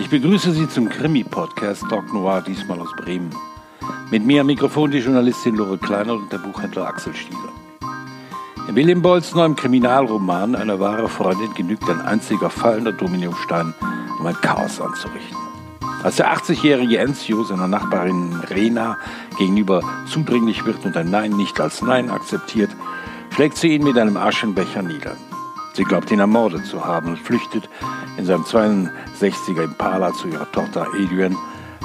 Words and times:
Ich 0.00 0.08
begrüße 0.08 0.52
Sie 0.52 0.66
zum 0.66 0.88
Krimi-Podcast 0.88 1.84
Doc 1.90 2.10
Noir, 2.14 2.40
diesmal 2.40 2.80
aus 2.80 2.90
Bremen. 2.96 3.28
Mit 4.10 4.24
mir 4.24 4.40
am 4.40 4.46
Mikrofon 4.46 4.90
die 4.90 4.98
Journalistin 4.98 5.56
Lore 5.56 5.76
Kleiner 5.76 6.14
und 6.14 6.32
der 6.32 6.38
Buchhändler 6.38 6.86
Axel 6.86 7.14
Stieler. 7.14 7.52
In 8.66 8.74
William 8.74 9.02
Bolls 9.02 9.34
neuem 9.34 9.54
Kriminalroman 9.54 10.56
Eine 10.56 10.80
wahre 10.80 11.10
Freundin 11.10 11.52
genügt 11.52 11.88
ein 11.90 12.00
einziger 12.00 12.48
fallender 12.48 12.92
Dominostein, 12.92 13.74
um 14.18 14.26
ein 14.26 14.40
Chaos 14.40 14.80
anzurichten. 14.80 15.36
Als 16.02 16.16
der 16.16 16.34
80-jährige 16.34 16.96
Enzio 16.96 17.44
seiner 17.44 17.68
Nachbarin 17.68 18.32
Rena 18.48 18.96
gegenüber 19.36 19.82
zudringlich 20.06 20.64
wird 20.64 20.82
und 20.86 20.96
ein 20.96 21.10
Nein 21.10 21.32
nicht 21.32 21.60
als 21.60 21.82
Nein 21.82 22.08
akzeptiert, 22.08 22.70
schlägt 23.34 23.58
sie 23.58 23.74
ihn 23.74 23.84
mit 23.84 23.98
einem 23.98 24.16
Aschenbecher 24.16 24.80
nieder. 24.80 25.18
Sie 25.74 25.84
glaubt 25.84 26.10
ihn 26.10 26.20
ermordet 26.20 26.66
zu 26.66 26.84
haben 26.84 27.10
und 27.10 27.18
flüchtet 27.18 27.68
in 28.20 28.26
seinem 28.26 28.44
62er 28.44 29.64
Impala 29.64 30.12
zu 30.12 30.28
ihrer 30.28 30.50
Tochter 30.52 30.86
Adrian, 30.92 31.36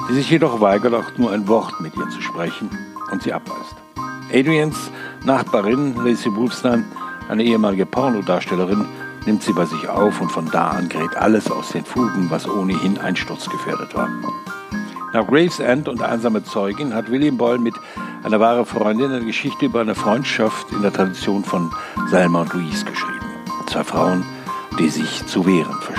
die 0.09 0.13
sich 0.15 0.29
jedoch 0.29 0.59
weigert, 0.59 0.93
auch 0.93 1.17
nur 1.17 1.31
ein 1.31 1.47
Wort 1.47 1.79
mit 1.79 1.95
ihr 1.95 2.09
zu 2.09 2.21
sprechen 2.21 2.69
und 3.11 3.23
sie 3.23 3.31
abweist. 3.31 3.75
Adrians 4.33 4.91
Nachbarin 5.23 5.95
Lacey 6.03 6.35
Wolfstein, 6.35 6.85
eine 7.29 7.43
ehemalige 7.43 7.85
Pornodarstellerin, 7.85 8.85
nimmt 9.25 9.43
sie 9.43 9.53
bei 9.53 9.65
sich 9.65 9.87
auf 9.87 10.19
und 10.19 10.29
von 10.29 10.49
da 10.51 10.71
an 10.71 10.89
gerät 10.89 11.15
alles 11.15 11.49
aus 11.49 11.69
den 11.69 11.85
Fugen, 11.85 12.29
was 12.29 12.47
ohnehin 12.47 12.97
einsturzgefährdet 12.97 13.95
war. 13.95 14.09
Nach 15.13 15.25
Gravesend 15.25 15.87
und 15.87 16.01
Einsame 16.01 16.43
Zeugin 16.43 16.93
hat 16.93 17.09
William 17.09 17.37
Boyle 17.37 17.59
mit 17.59 17.75
einer 18.23 18.41
wahre 18.41 18.65
Freundin 18.65 19.11
eine 19.11 19.25
Geschichte 19.25 19.67
über 19.67 19.79
eine 19.79 19.95
Freundschaft 19.95 20.69
in 20.73 20.81
der 20.81 20.91
Tradition 20.91 21.45
von 21.45 21.71
Selma 22.09 22.41
und 22.41 22.53
Louise 22.53 22.83
geschrieben. 22.83 23.25
Zwei 23.67 23.85
Frauen, 23.85 24.25
die 24.77 24.89
sich 24.89 25.25
zu 25.25 25.45
wehren 25.45 25.73
verstehen. 25.81 25.94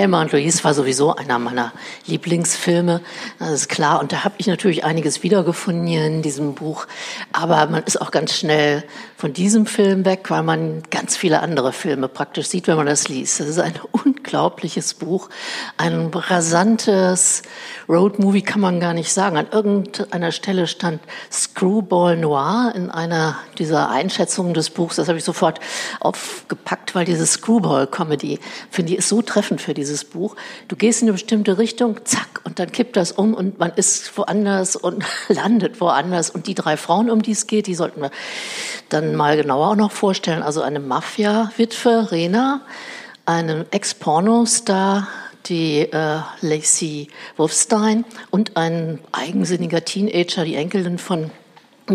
Thelma 0.00 0.22
und 0.22 0.32
Louise 0.32 0.64
war 0.64 0.72
sowieso 0.72 1.14
einer 1.14 1.38
meiner 1.38 1.74
Lieblingsfilme, 2.06 3.02
das 3.38 3.50
ist 3.50 3.68
klar. 3.68 4.00
Und 4.00 4.12
da 4.12 4.24
habe 4.24 4.34
ich 4.38 4.46
natürlich 4.46 4.82
einiges 4.82 5.22
wiedergefunden 5.22 5.86
hier 5.86 6.06
in 6.06 6.22
diesem 6.22 6.54
Buch. 6.54 6.86
Aber 7.34 7.66
man 7.66 7.82
ist 7.82 8.00
auch 8.00 8.10
ganz 8.10 8.34
schnell 8.34 8.82
von 9.20 9.34
diesem 9.34 9.66
Film 9.66 10.06
weg, 10.06 10.30
weil 10.30 10.42
man 10.42 10.82
ganz 10.88 11.14
viele 11.14 11.40
andere 11.40 11.74
Filme 11.74 12.08
praktisch 12.08 12.46
sieht, 12.46 12.66
wenn 12.66 12.76
man 12.76 12.86
das 12.86 13.08
liest. 13.08 13.38
Das 13.38 13.48
ist 13.48 13.58
ein 13.58 13.74
unglaubliches 13.92 14.94
Buch, 14.94 15.28
ein 15.76 16.06
rasantes 16.06 17.42
Roadmovie 17.86 18.40
kann 18.40 18.62
man 18.62 18.80
gar 18.80 18.94
nicht 18.94 19.12
sagen. 19.12 19.36
An 19.36 19.48
irgendeiner 19.52 20.32
Stelle 20.32 20.66
stand 20.66 21.02
Screwball 21.30 22.16
Noir 22.16 22.72
in 22.74 22.90
einer 22.90 23.36
dieser 23.58 23.90
Einschätzungen 23.90 24.54
des 24.54 24.70
Buchs. 24.70 24.96
Das 24.96 25.08
habe 25.08 25.18
ich 25.18 25.24
sofort 25.24 25.60
aufgepackt, 26.00 26.94
weil 26.94 27.04
diese 27.04 27.26
Screwball-Comedy, 27.26 28.38
finde 28.70 28.92
ich, 28.92 28.98
ist 29.00 29.08
so 29.10 29.20
treffend 29.20 29.60
für 29.60 29.74
dieses 29.74 30.04
Buch. 30.04 30.34
Du 30.68 30.76
gehst 30.76 31.02
in 31.02 31.08
eine 31.08 31.12
bestimmte 31.12 31.58
Richtung, 31.58 32.00
zack, 32.04 32.40
und 32.44 32.58
dann 32.58 32.72
kippt 32.72 32.96
das 32.96 33.12
um 33.12 33.34
und 33.34 33.58
man 33.58 33.72
ist 33.72 34.16
woanders 34.16 34.76
und 34.76 35.04
landet 35.28 35.78
woanders. 35.82 36.30
Und 36.30 36.46
die 36.46 36.54
drei 36.54 36.78
Frauen, 36.78 37.10
um 37.10 37.20
die 37.20 37.32
es 37.32 37.46
geht, 37.46 37.66
die 37.66 37.74
sollten 37.74 38.00
wir 38.00 38.10
dann 38.88 39.09
mal 39.16 39.36
genauer 39.36 39.68
auch 39.68 39.76
noch 39.76 39.92
vorstellen. 39.92 40.42
Also 40.42 40.62
eine 40.62 40.80
Mafia-Witwe, 40.80 42.10
Rena, 42.10 42.62
einen 43.26 43.64
Ex-Pornostar, 43.70 45.08
die 45.46 45.80
äh, 45.80 46.20
Lacey 46.40 47.08
Wolfstein 47.36 48.04
und 48.30 48.56
ein 48.56 48.98
eigensinniger 49.12 49.84
Teenager, 49.84 50.44
die 50.44 50.54
Enkelin 50.54 50.98
von 50.98 51.30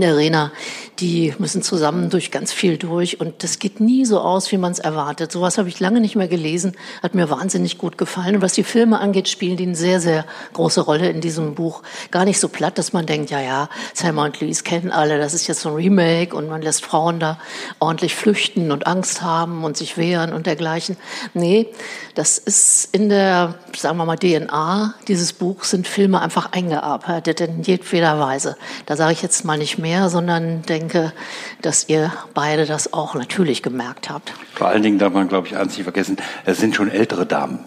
der 0.02 0.18
Rena, 0.18 0.52
die 1.00 1.34
müssen 1.40 1.62
zusammen 1.62 2.10
durch 2.10 2.32
ganz 2.32 2.54
viel 2.54 2.78
durch 2.78 3.20
und 3.20 3.44
das 3.44 3.60
geht 3.60 3.80
nie 3.80 4.06
so 4.06 4.20
aus, 4.20 4.52
wie 4.52 4.58
man 4.58 4.72
es 4.72 4.80
erwartet. 4.80 5.32
Sowas 5.32 5.58
habe 5.58 5.68
ich 5.68 5.80
lange 5.80 6.00
nicht 6.00 6.16
mehr 6.16 6.28
gelesen, 6.28 6.76
hat 7.04 7.16
mir 7.16 7.30
wahnsinnig 7.30 7.78
gut 7.78 7.98
gefallen. 7.98 8.36
Und 8.36 8.42
was 8.42 8.54
die 8.54 8.64
Filme 8.64 9.00
angeht, 9.00 9.28
spielen 9.28 9.58
die 9.58 9.66
eine 9.66 9.76
sehr, 9.76 10.00
sehr 10.00 10.26
große 10.54 10.82
Rolle 10.82 11.10
in 11.10 11.22
diesem 11.22 11.56
Buch. 11.56 11.84
Gar 12.12 12.26
nicht 12.26 12.40
so 12.40 12.48
platt, 12.48 12.78
dass 12.78 12.94
man 12.94 13.06
denkt, 13.06 13.30
ja, 13.30 13.42
ja, 13.42 13.70
Selma 13.94 14.26
und 14.26 14.40
Louise 14.40 14.64
kennen 14.64 14.92
alle, 14.92 15.18
das 15.18 15.34
ist 15.34 15.48
jetzt 15.48 15.62
so 15.62 15.70
ein 15.70 15.76
Remake 15.76 16.36
und 16.36 16.48
man 16.48 16.62
lässt 16.62 16.86
Frauen 16.86 17.20
da 17.20 17.38
ordentlich 17.80 18.16
flüchten 18.16 18.72
und 18.72 18.88
Angst 18.88 19.22
haben 19.22 19.64
und 19.64 19.76
sich 19.78 19.98
wehren 19.98 20.34
und 20.34 20.46
dergleichen. 20.46 20.98
Nee, 21.34 21.68
das 22.14 22.38
ist 22.38 22.90
in 22.94 23.10
der, 23.10 23.56
sagen 23.76 23.98
wir 23.98 24.06
mal, 24.06 24.18
DNA 24.18 24.96
dieses 25.08 25.34
Buchs 25.34 25.72
sind 25.72 25.88
Filme 25.88 26.22
einfach 26.22 26.52
eingearbeitet 26.52 27.42
in 27.42 27.64
jedweder 27.64 28.20
Weise. 28.20 28.58
Da 28.86 28.96
sage 28.96 29.14
ich 29.14 29.22
jetzt 29.22 29.46
mal 29.46 29.58
nicht 29.58 29.78
mehr, 29.78 29.85
sondern 30.10 30.64
denke, 30.64 31.14
dass 31.62 31.88
ihr 31.88 32.12
beide 32.34 32.66
das 32.66 32.94
auch 32.94 33.16
natürlich 33.16 33.62
gemerkt 33.62 34.10
habt. 34.10 34.34
Vor 34.54 34.68
allen 34.68 34.84
Dingen 34.84 35.00
darf 35.00 35.14
man, 35.14 35.28
glaube 35.28 35.48
ich, 35.48 35.56
eins 35.56 35.74
nicht 35.76 35.84
vergessen, 35.84 36.18
es 36.46 36.58
sind 36.58 36.76
schon 36.76 36.90
ältere 36.90 37.26
Damen, 37.26 37.60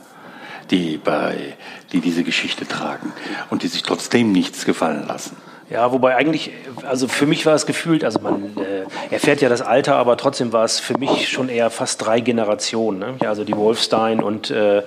die, 0.70 0.98
bei, 0.98 1.56
die 1.92 2.00
diese 2.00 2.24
Geschichte 2.24 2.66
tragen 2.66 3.12
und 3.50 3.62
die 3.62 3.68
sich 3.68 3.82
trotzdem 3.82 4.32
nichts 4.32 4.64
gefallen 4.64 5.06
lassen. 5.06 5.36
Ja, 5.70 5.92
wobei 5.92 6.16
eigentlich, 6.16 6.50
also 6.86 7.08
für 7.08 7.26
mich 7.26 7.44
war 7.44 7.54
es 7.54 7.66
gefühlt, 7.66 8.02
also 8.02 8.20
man 8.20 8.56
äh, 8.56 9.12
erfährt 9.12 9.42
ja 9.42 9.50
das 9.50 9.60
Alter, 9.60 9.96
aber 9.96 10.16
trotzdem 10.16 10.50
war 10.54 10.64
es 10.64 10.80
für 10.80 10.96
mich 10.96 11.28
schon 11.28 11.50
eher 11.50 11.68
fast 11.68 12.06
drei 12.06 12.20
Generationen. 12.20 12.98
Ne? 12.98 13.14
Ja, 13.22 13.28
also 13.28 13.44
die 13.44 13.54
Wolfstein 13.54 14.22
und 14.22 14.50
äh, 14.50 14.82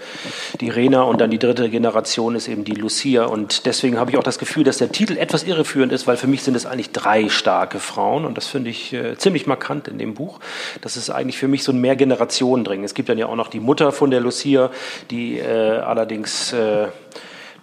die 0.59 0.69
Rena 0.69 1.03
und 1.03 1.22
dann 1.22 1.30
die 1.30 1.38
dritte 1.38 1.69
Generation 1.69 2.34
ist 2.34 2.47
eben 2.47 2.64
die 2.64 2.74
Lucia. 2.74 3.25
Und 3.25 3.68
deswegen 3.68 4.00
habe 4.00 4.09
ich 4.09 4.18
auch 4.18 4.24
das 4.24 4.40
Gefühl, 4.40 4.64
dass 4.64 4.78
der 4.78 4.92
Titel 4.92 5.18
etwas 5.18 5.44
irreführend 5.44 5.92
ist, 5.94 6.08
weil 6.08 6.18
für 6.18 6.28
mich 6.28 6.42
sind 6.42 6.56
es 6.56 6.66
eigentlich 6.66 6.92
drei 6.92 7.30
starke 7.30 7.80
Frauen 7.80 8.25
und 8.25 8.36
das 8.36 8.48
finde 8.48 8.72
ich 8.72 8.92
äh, 8.92 9.16
ziemlich 9.18 9.46
markant 9.46 9.88
in 9.88 10.00
dem 10.00 10.16
Buch. 10.16 10.40
Das 10.81 10.98
ist 10.98 11.12
eigentlich 11.12 11.38
für 11.38 11.48
mich 11.48 11.63
so 11.63 11.72
ein 11.72 11.80
Mehrgenerationen-Dring. 11.80 12.84
Es 12.84 12.96
gibt 12.96 13.08
dann 13.08 13.19
ja 13.19 13.28
auch 13.28 13.36
noch 13.36 13.50
die 13.50 13.59
Mutter 13.59 13.92
von 13.92 14.09
der 14.09 14.19
Lucia, 14.19 14.72
die 15.12 15.38
äh, 15.38 15.78
allerdings 15.78 16.53
äh, 16.53 16.88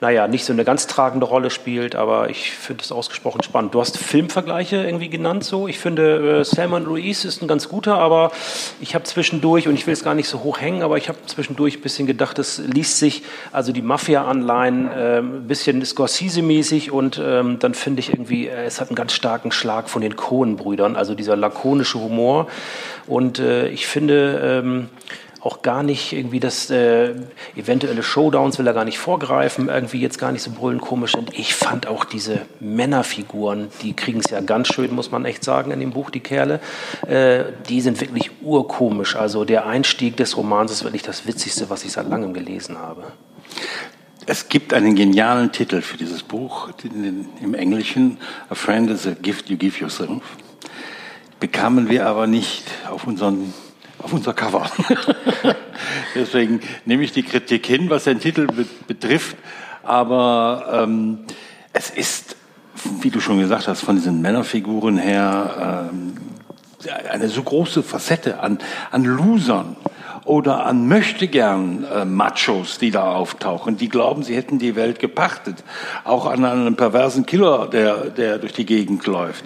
naja, 0.00 0.28
nicht 0.28 0.44
so 0.44 0.53
eine 0.53 0.64
ganz 0.64 0.86
tragende 0.86 1.26
Rolle 1.26 1.50
spielt, 1.50 1.97
aber 1.97 2.31
ich 2.31 2.53
finde 2.53 2.84
es 2.84 2.92
ausgesprochen 2.92 3.42
spannend. 3.42 3.75
Du 3.75 3.81
hast 3.81 3.98
Filmvergleiche 3.98 4.76
irgendwie 4.76 5.09
genannt 5.09 5.42
so. 5.42 5.66
Ich 5.66 5.81
finde, 5.81 6.41
äh, 6.41 6.44
Salman 6.44 6.84
Louise 6.84 7.26
ist 7.26 7.42
ein 7.42 7.48
ganz 7.48 7.69
guter, 7.69 7.97
aber 7.97 8.31
ich 8.81 8.94
habe 8.94 9.04
zwischendurch, 9.04 9.66
und 9.66 9.75
ich 9.75 9.87
will 9.88 9.92
es 9.94 10.04
gar 10.04 10.14
nicht 10.14 10.28
so 10.28 10.44
hoch 10.44 10.60
hängen, 10.60 10.82
aber 10.82 10.98
ich 10.98 11.08
habe 11.08 11.19
zwischendurch 11.26 11.78
ein 11.78 11.81
bisschen 11.81 12.06
gedacht, 12.06 12.38
es 12.38 12.58
liest 12.58 12.98
sich, 12.98 13.25
also 13.50 13.72
die 13.72 13.82
Mafia-Anleihen, 13.82 14.91
äh, 14.91 15.22
bisschen 15.48 15.84
Scorsese-mäßig 15.84 16.92
und 16.92 17.20
ähm, 17.22 17.58
dann 17.58 17.75
finde 17.75 17.98
ich 17.98 18.12
irgendwie, 18.12 18.47
äh, 18.47 18.66
es 18.66 18.81
hat 18.81 18.91
einen 18.91 18.97
ganz 18.97 19.12
starken 19.12 19.50
Schlag 19.50 19.88
von 19.88 20.00
den 20.00 20.14
Cohen-Brüdern, 20.14 20.94
also 20.94 21.16
dieser 21.16 21.34
lakonische 21.34 21.98
Humor. 21.98 22.47
Und 23.08 23.41
äh, 23.41 23.69
ich 23.69 23.88
finde, 23.88 24.60
ähm, 24.62 24.88
auch 25.41 25.62
gar 25.62 25.82
nicht 25.82 26.12
irgendwie 26.12 26.41
das 26.41 26.71
äh, 26.71 27.15
eventuelle 27.56 28.03
Showdowns 28.03 28.59
will 28.59 28.66
er 28.66 28.75
gar 28.75 28.84
nicht 28.84 28.99
vorgreifen, 28.99 29.69
irgendwie 29.69 30.00
jetzt 30.00 30.19
gar 30.19 30.32
nicht 30.32 30.43
so 30.43 30.50
brüllend 30.50 30.81
komisch 30.81 31.12
sind. 31.12 31.38
Ich 31.38 31.54
fand 31.54 31.87
auch 31.87 32.04
diese 32.04 32.43
Männerfiguren, 32.60 33.69
die 33.82 33.94
kriegen 33.94 34.21
es 34.21 34.31
ja 34.31 34.41
ganz 34.41 34.69
schön, 34.69 34.94
muss 34.94 35.10
man 35.10 35.25
echt 35.25 35.44
sagen, 35.44 35.71
in 35.71 35.81
dem 35.81 35.93
Buch, 35.93 36.10
die 36.10 36.21
Kerle, 36.21 36.60
äh, 37.06 37.44
die 37.69 37.81
sind 37.81 38.00
wirklich 38.00 38.31
urkomisch. 38.43 39.16
Also 39.16 39.44
der 39.44 39.66
Einstieg 39.66 40.16
des 40.16 40.37
Romans 40.37 40.72
ist 40.72 40.84
wirklich 40.84 41.03
das 41.03 41.26
Witzigste, 41.26 41.70
was 41.70 41.84
ich 41.84 41.93
seit 41.93 42.09
langem 42.09 42.34
gelesen 42.34 42.78
habe. 42.78 43.05
Es 44.26 44.49
gibt 44.49 44.75
einen 44.75 44.94
genialen 44.94 45.53
Titel 45.53 45.81
für 45.81 45.97
dieses 45.97 46.22
Buch 46.22 46.69
im 46.93 47.55
Englischen, 47.55 48.19
A 48.50 48.55
Friend 48.55 48.91
is 48.91 49.06
a 49.06 49.12
Gift 49.12 49.49
You 49.49 49.56
Give 49.56 49.78
Yourself. 49.78 50.22
Bekamen 51.41 51.88
wir 51.88 52.06
aber 52.06 52.26
nicht 52.26 52.65
auf 52.91 53.06
unseren 53.06 53.55
auf 53.98 54.12
unser 54.12 54.32
Cover. 54.32 54.70
Deswegen 56.14 56.60
nehme 56.84 57.04
ich 57.04 57.12
die 57.12 57.22
Kritik 57.22 57.66
hin, 57.66 57.91
was 57.91 58.04
den 58.04 58.20
Titel 58.20 58.47
betrifft. 58.86 59.36
Aber 59.82 60.82
ähm, 60.84 61.20
es 61.72 61.91
ist, 61.91 62.37
wie 63.00 63.10
du 63.10 63.20
schon 63.20 63.38
gesagt 63.38 63.69
hast, 63.69 63.81
von 63.81 63.97
diesen 63.97 64.20
Männerfiguren 64.20 64.98
her 64.98 65.91
ähm, 65.92 66.16
eine 67.10 67.28
so 67.28 67.42
große 67.42 67.82
Facette 67.82 68.41
an, 68.41 68.58
an 68.91 69.04
Losern 69.04 69.76
oder 70.25 70.66
an 70.66 70.87
möchtegern 70.87 71.84
äh, 71.84 72.04
Machos, 72.04 72.78
die 72.78 72.91
da 72.91 73.14
auftauchen, 73.14 73.78
die 73.78 73.88
glauben, 73.88 74.22
sie 74.22 74.37
hätten 74.37 74.58
die 74.58 74.76
Welt 74.76 74.99
gepachtet. 74.99 75.64
Auch 76.05 76.26
an 76.26 76.44
einen 76.44 76.76
perversen 76.76 77.25
Killer, 77.25 77.67
der, 77.67 78.11
der 78.11 78.38
durch 78.38 78.52
die 78.52 78.67
Gegend 78.67 79.06
läuft 79.06 79.44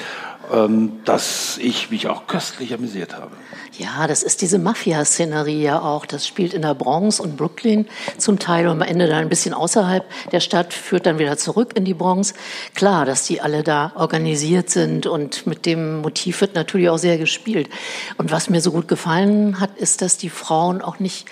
ähm, 0.53 1.01
dass 1.05 1.59
ich 1.59 1.91
mich 1.91 2.09
auch 2.09 2.27
köstlich 2.27 2.75
amüsiert 2.75 3.15
habe. 3.15 3.31
Ja, 3.79 4.07
das 4.07 4.23
ist 4.23 4.43
diese 4.43 4.59
Mafia-Szenerie 4.59 5.63
ja 5.63 5.81
auch. 5.81 6.05
Das 6.05 6.27
spielt 6.27 6.53
in 6.53 6.63
der 6.63 6.75
Bronx 6.75 7.21
und 7.21 7.37
Brooklyn 7.37 7.89
zum 8.19 8.39
Teil 8.39 8.67
und 8.67 8.83
am 8.83 8.83
Ende 8.83 9.07
dann 9.07 9.19
ein 9.19 9.29
bisschen 9.31 9.55
außerhalb 9.55 10.05
der 10.31 10.41
Stadt, 10.41 10.75
führt 10.75 11.07
dann 11.07 11.19
wieder 11.19 11.39
zurück 11.39 11.73
in 11.75 11.87
die 11.87 11.95
Bronx. 11.95 12.35
Klar, 12.75 13.07
dass 13.07 13.27
die 13.27 13.41
alle 13.41 13.63
da 13.63 13.93
organisiert 13.95 14.69
sind 14.69 15.07
und 15.07 15.47
mit 15.47 15.65
dem 15.65 16.03
Motiv 16.03 16.43
wird 16.43 16.55
natürlich 16.55 16.91
auch 16.91 16.99
sehr 16.99 17.17
gespielt. 17.17 17.71
Und 18.19 18.31
was 18.31 18.51
mir 18.51 18.61
so 18.61 18.73
gut 18.73 18.89
gefallen 18.89 19.59
hat, 19.59 19.79
ist, 19.79 20.03
dass 20.03 20.19
die 20.19 20.31
Frauen 20.31 20.83
auch 20.83 20.99
nicht 20.99 21.27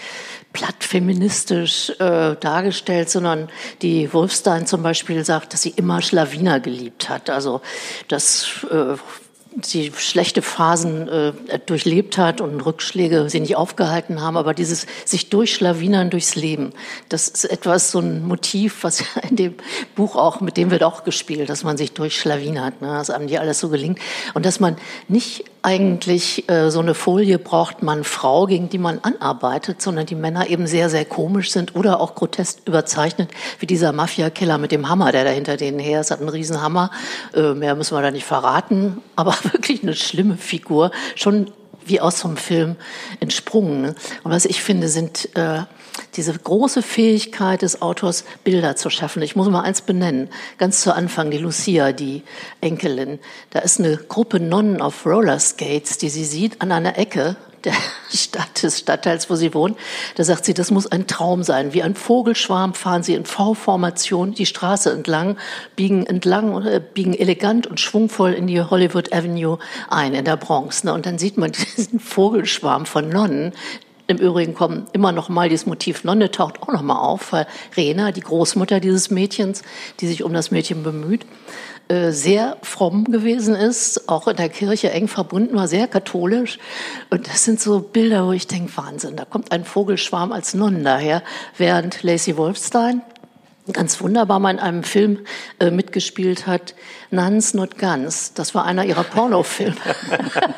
platt 0.53 0.77
feministisch 0.81 1.91
äh, 2.01 2.37
dargestellt, 2.37 3.11
sondern 3.11 3.49
die 3.83 4.13
Wolfstein 4.13 4.67
zum 4.67 4.83
Beispiel 4.83 5.25
sagt, 5.25 5.53
dass 5.53 5.63
sie 5.63 5.71
immer 5.71 6.03
Schlawiner 6.03 6.61
geliebt 6.61 7.09
hat. 7.09 7.31
Also 7.31 7.61
das 8.09 8.67
äh, 8.71 8.97
die 9.53 9.93
schlechte 9.97 10.43
Phasen 10.43 11.09
äh, 11.09 11.33
durchlebt 11.67 12.19
hat 12.19 12.41
und 12.41 12.61
Rückschläge 12.61 13.29
sie 13.29 13.41
nicht 13.41 13.57
aufgehalten 13.57 14.21
haben, 14.21 14.37
aber 14.37 14.55
dieses 14.55 14.87
sich 15.05 15.29
durchschlawinern 15.29 16.11
durchs 16.11 16.37
Leben, 16.37 16.73
das 17.09 17.29
ist 17.29 17.45
etwas, 17.47 17.91
so 17.91 17.99
ein 17.99 18.27
Motiv, 18.27 18.85
was 18.85 19.03
in 19.29 19.37
dem 19.37 19.55
Buch 19.97 20.17
auch, 20.17 20.41
mit 20.41 20.57
dem 20.57 20.71
wird 20.71 20.85
auch 20.85 21.05
gespielt, 21.05 21.49
dass 21.49 21.65
man 21.65 21.77
sich 21.77 21.93
durchschlawinert, 21.93 22.81
ne, 22.81 22.89
dass 22.89 23.11
einem 23.11 23.27
die 23.27 23.39
alles 23.39 23.59
so 23.59 23.69
gelingt 23.69 23.99
und 24.35 24.47
dass 24.47 24.61
man 24.61 24.77
nicht 25.09 25.45
eigentlich 25.63 26.49
äh, 26.49 26.71
so 26.71 26.81
eine 26.81 26.95
Folie 26.95 27.39
braucht 27.39 27.83
man 27.83 28.05
Frau, 28.05 28.47
gegen 28.47 28.69
die 28.69 28.79
man 28.79 28.99
anarbeitet, 29.01 29.83
sondern 29.83 30.07
die 30.07 30.15
Männer 30.15 30.49
eben 30.49 30.67
sehr, 30.67 30.89
sehr 30.89 31.05
komisch 31.05 31.51
sind 31.51 31.75
oder 31.77 32.01
auch 32.01 32.15
grotesk 32.15 32.61
überzeichnet, 32.67 33.31
wie 33.59 33.67
dieser 33.67 33.93
Mafia-Killer 33.93 34.59
mit 34.59 34.73
dem 34.73 34.89
Hammer, 34.89 35.13
der 35.13 35.25
da 35.25 35.31
hinter 35.31 35.57
denen 35.57 35.79
her 35.79 36.01
ist, 36.01 36.11
hat 36.11 36.21
einen 36.21 36.29
Riesenhammer, 36.29 36.91
äh, 37.35 37.55
mehr 37.55 37.75
müssen 37.75 37.97
wir 37.97 38.03
da 38.03 38.11
nicht 38.11 38.25
verraten, 38.25 39.03
aber 39.17 39.35
wirklich 39.53 39.83
eine 39.83 39.95
schlimme 39.95 40.37
Figur, 40.37 40.91
schon 41.15 41.51
wie 41.91 42.01
aus 42.01 42.21
so 42.21 42.29
einem 42.29 42.37
Film 42.37 42.77
entsprungen. 43.21 43.83
Ne? 43.83 43.95
Und 44.23 44.31
was 44.31 44.45
ich 44.45 44.63
finde, 44.63 44.89
sind 44.89 45.37
äh, 45.37 45.63
diese 46.17 46.33
große 46.33 46.83
Fähigkeit 46.83 47.63
des 47.63 47.83
Autors, 47.83 48.25
Bilder 48.45 48.77
zu 48.77 48.91
schaffen. 48.91 49.23
Ich 49.23 49.37
muss 49.37 49.49
mal 49.49 49.63
eins 49.63 49.83
benennen. 49.83 50.29
Ganz 50.59 50.81
zu 50.83 50.95
Anfang, 50.95 51.31
die 51.31 51.39
Lucia, 51.39 51.93
die 51.93 52.23
Enkelin. 52.61 53.19
Da 53.51 53.61
ist 53.61 53.79
eine 53.79 53.97
Gruppe 53.97 54.41
Nonnen 54.41 54.81
auf 54.81 55.05
Rollerskates, 55.05 55.99
die 55.99 56.09
sie 56.09 56.25
sieht 56.25 56.63
an 56.63 56.73
einer 56.73 56.99
Ecke 56.99 57.37
der 57.65 57.75
Stadt, 58.13 58.63
des 58.63 58.79
Stadtteils, 58.79 59.31
wo 59.31 59.35
sie 59.35 59.55
wohnt. 59.55 59.77
Da 60.17 60.25
sagt 60.25 60.45
sie, 60.45 60.55
das 60.55 60.71
muss 60.71 60.87
ein 60.87 61.07
Traum 61.07 61.43
sein. 61.43 61.73
Wie 61.73 61.83
ein 61.83 61.95
Vogelschwarm 61.95 62.75
fahren 62.75 63.03
sie 63.03 63.15
in 63.15 63.25
V-Formation 63.25 64.33
die 64.33 64.47
Straße 64.47 64.93
entlang, 64.93 65.37
biegen 65.77 66.07
entlang, 66.07 66.65
äh, 66.67 66.81
biegen 66.81 67.15
elegant 67.15 67.67
und 67.67 67.81
schwungvoll 67.81 68.33
in 68.33 68.47
die 68.47 68.61
Hollywood 68.61 69.13
Avenue 69.13 69.59
ein, 69.89 70.15
in 70.15 70.25
der 70.25 70.37
Bronx. 70.37 70.85
Ne? 70.85 70.93
Und 70.93 71.07
dann 71.07 71.19
sieht 71.19 71.37
man 71.37 71.53
diesen 71.77 72.01
Vogelschwarm 72.01 72.87
von 72.87 73.09
Nonnen, 73.09 73.53
im 74.11 74.17
Übrigen 74.17 74.55
kommt 74.55 74.93
immer 74.93 75.13
noch 75.13 75.29
mal 75.29 75.49
dieses 75.49 75.67
Motiv 75.67 76.03
Nonne 76.03 76.33
taucht 76.33 76.63
auch 76.63 76.73
noch 76.73 76.83
mal 76.83 76.99
auf, 76.99 77.33
weil 77.33 77.47
Rena, 77.77 78.11
die 78.11 78.23
Großmutter 78.23 78.81
dieses 78.81 79.09
Mädchens, 79.09 79.63
die 80.01 80.09
sich 80.09 80.25
um 80.25 80.33
das 80.33 80.51
Mädchen 80.51 80.83
bemüht, 80.83 81.25
sehr 81.91 82.57
fromm 82.63 83.05
gewesen 83.05 83.55
ist, 83.55 84.09
auch 84.09 84.29
in 84.29 84.37
der 84.37 84.49
Kirche 84.49 84.91
eng 84.91 85.09
verbunden 85.09 85.57
war, 85.57 85.67
sehr 85.67 85.89
katholisch. 85.89 86.59
Und 87.11 87.27
das 87.27 87.45
sind 87.45 87.61
so 87.61 87.81
Bilder, 87.81 88.27
wo 88.27 88.33
ich 88.33 88.47
denke, 88.47 88.77
Wahnsinn, 88.77 89.17
da 89.17 89.25
kommt 89.25 89.51
ein 89.53 89.65
Vogelschwarm 89.65 90.33
als 90.33 90.55
Nonnen 90.55 90.85
daher, 90.85 91.23
während 91.57 92.03
Lacey 92.03 92.37
Wolfstein 92.37 93.03
ganz 93.73 94.01
wunderbar 94.01 94.39
mal 94.41 94.51
in 94.51 94.59
einem 94.59 94.83
Film 94.83 95.21
äh, 95.59 95.71
mitgespielt 95.71 96.47
hat, 96.47 96.75
Nuns 97.11 97.55
Not 97.55 97.79
Guns. 97.79 98.35
Das 98.35 98.55
war 98.55 98.65
einer 98.65 98.85
ihrer 98.85 99.05
Pornofilme. 99.05 99.77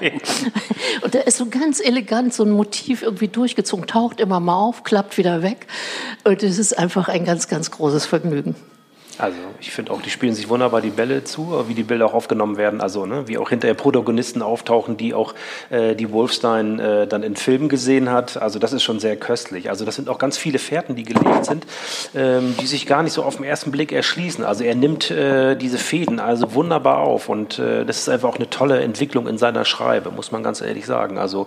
und 1.02 1.14
der 1.14 1.26
ist 1.26 1.37
so 1.37 1.46
ganz 1.46 1.81
elegant, 1.81 2.35
so 2.35 2.44
ein 2.44 2.50
Motiv 2.50 3.02
irgendwie 3.02 3.28
durchgezogen, 3.28 3.87
taucht 3.87 4.20
immer 4.20 4.40
mal 4.40 4.56
auf, 4.56 4.85
klappt 4.85 5.19
wieder 5.19 5.43
weg. 5.43 5.67
Und 6.25 6.43
es 6.43 6.58
ist 6.58 6.78
einfach 6.78 7.08
ein 7.08 7.25
ganz, 7.25 7.49
ganz 7.49 7.70
großes 7.70 8.06
Vergnügen. 8.06 8.55
Also 9.19 9.37
ich 9.61 9.70
finde 9.70 9.93
auch, 9.93 10.00
die 10.00 10.09
spielen 10.09 10.35
sich 10.35 10.49
wunderbar 10.49 10.81
die 10.81 10.91
Bälle 10.91 11.23
zu, 11.23 11.64
wie 11.69 11.75
die 11.75 11.82
Bilder 11.82 12.06
auch 12.06 12.14
aufgenommen 12.14 12.56
werden, 12.56 12.81
also 12.81 13.05
ne, 13.05 13.29
wie 13.29 13.37
auch 13.37 13.50
hinterher 13.50 13.75
Protagonisten 13.75 14.41
auftauchen, 14.41 14.97
die 14.97 15.12
auch 15.12 15.35
äh, 15.69 15.94
die 15.94 16.11
Wolfstein 16.12 16.79
äh, 16.79 17.06
dann 17.06 17.23
in 17.23 17.37
Filmen 17.37 17.69
gesehen 17.69 18.11
hat. 18.11 18.41
Also 18.41 18.59
das 18.59 18.73
ist 18.73 18.82
schon 18.82 19.00
sehr 19.00 19.17
köstlich. 19.17 19.69
Also 19.69 19.85
das 19.85 19.97
sind 19.97 20.09
auch 20.09 20.19
ganz 20.19 20.38
viele 20.38 20.59
Fährten, 20.59 20.97
die 20.97 21.03
gelegt 21.03 21.44
sind, 21.44 21.67
ähm, 22.14 22.55
die 22.59 22.67
sich 22.67 22.87
gar 22.87 23.03
nicht 23.03 23.12
so 23.12 23.23
auf 23.23 23.37
den 23.37 23.44
ersten 23.44 23.70
Blick 23.70 23.93
erschließen. 23.93 24.44
Also 24.44 24.64
er 24.64 24.75
nimmt 24.75 25.11
äh, 25.11 25.56
diese 25.56 25.79
Fäden 25.79 26.19
also 26.19 26.55
wunderbar 26.55 26.99
auf 26.99 27.29
und 27.29 27.59
äh, 27.59 27.85
das 27.85 27.99
ist 27.99 28.09
einfach 28.09 28.31
auch 28.31 28.37
eine 28.37 28.49
tolle 28.49 28.81
Entwicklung 28.81 29.26
in 29.26 29.37
seiner 29.37 29.67
Schreibe, 29.67 30.11
muss 30.11 30.32
man 30.32 30.43
ganz 30.43 30.62
ehrlich 30.62 30.87
sagen. 30.87 31.19
Also 31.19 31.47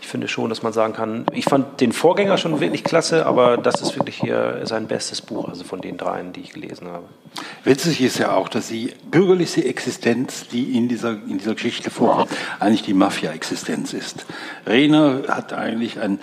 ich 0.00 0.08
finde 0.08 0.28
schon, 0.28 0.48
dass 0.48 0.62
man 0.62 0.72
sagen 0.72 0.94
kann, 0.94 1.26
ich 1.32 1.44
fand 1.44 1.80
den 1.82 1.92
Vorgänger 1.92 2.38
schon 2.38 2.58
wirklich 2.60 2.84
klasse, 2.84 3.26
aber 3.26 3.58
das 3.58 3.82
ist 3.82 3.96
wirklich 3.96 4.16
hier 4.16 4.60
sein 4.64 4.86
bestes 4.86 5.20
Buch, 5.20 5.48
also 5.48 5.64
von 5.64 5.80
den 5.82 5.98
dreien, 5.98 6.32
die 6.32 6.40
ich 6.40 6.54
gelesen 6.54 6.88
habe. 6.88 7.01
Witzig 7.64 8.00
ist 8.00 8.18
ja 8.18 8.34
auch, 8.34 8.48
dass 8.48 8.68
die 8.68 8.92
bürgerliche 9.10 9.64
Existenz, 9.64 10.48
die 10.48 10.76
in 10.76 10.88
dieser, 10.88 11.12
in 11.12 11.38
dieser 11.38 11.54
Geschichte 11.54 11.90
vorkommt, 11.90 12.30
eigentlich 12.58 12.82
die 12.82 12.92
Mafia-Existenz 12.92 13.92
ist. 13.92 14.26
Rehner 14.66 15.22
hat 15.28 15.52
eigentlich 15.52 16.00
ein, 16.00 16.20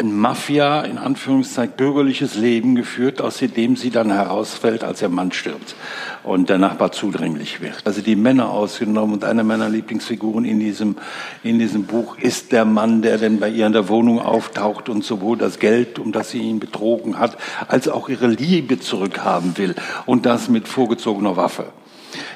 ein 0.00 0.16
Mafia, 0.16 0.80
in 0.82 0.98
Anführungszeichen, 0.98 1.76
bürgerliches 1.76 2.34
Leben 2.34 2.74
geführt, 2.74 3.20
aus 3.20 3.38
dem 3.38 3.76
sie 3.76 3.90
dann 3.90 4.10
herausfällt, 4.10 4.82
als 4.82 5.02
ihr 5.02 5.10
Mann 5.10 5.30
stirbt 5.30 5.74
und 6.22 6.48
der 6.48 6.58
Nachbar 6.58 6.92
zudringlich 6.92 7.60
wird. 7.60 7.82
Also 7.84 8.00
die 8.00 8.16
Männer 8.16 8.50
ausgenommen 8.50 9.14
und 9.14 9.24
eine 9.24 9.44
meiner 9.44 9.68
Lieblingsfiguren 9.68 10.44
in 10.44 10.58
diesem, 10.58 10.96
in 11.42 11.58
diesem 11.58 11.84
Buch 11.84 12.16
ist 12.18 12.52
der 12.52 12.64
Mann, 12.64 13.02
der 13.02 13.18
denn 13.18 13.40
bei 13.40 13.50
ihr 13.50 13.66
in 13.66 13.72
der 13.72 13.88
Wohnung 13.88 14.20
auftaucht 14.20 14.88
und 14.88 15.04
sowohl 15.04 15.36
das 15.36 15.58
Geld, 15.58 15.98
um 15.98 16.12
das 16.12 16.30
sie 16.30 16.38
ihn 16.38 16.60
betrogen 16.60 17.18
hat, 17.18 17.36
als 17.68 17.88
auch 17.88 18.08
ihre 18.08 18.26
Liebe 18.26 18.80
zurückhaben 18.80 19.58
will 19.58 19.74
und 20.06 20.24
das 20.24 20.48
mit 20.48 20.66
vorgezogener 20.66 21.36
Waffe. 21.36 21.66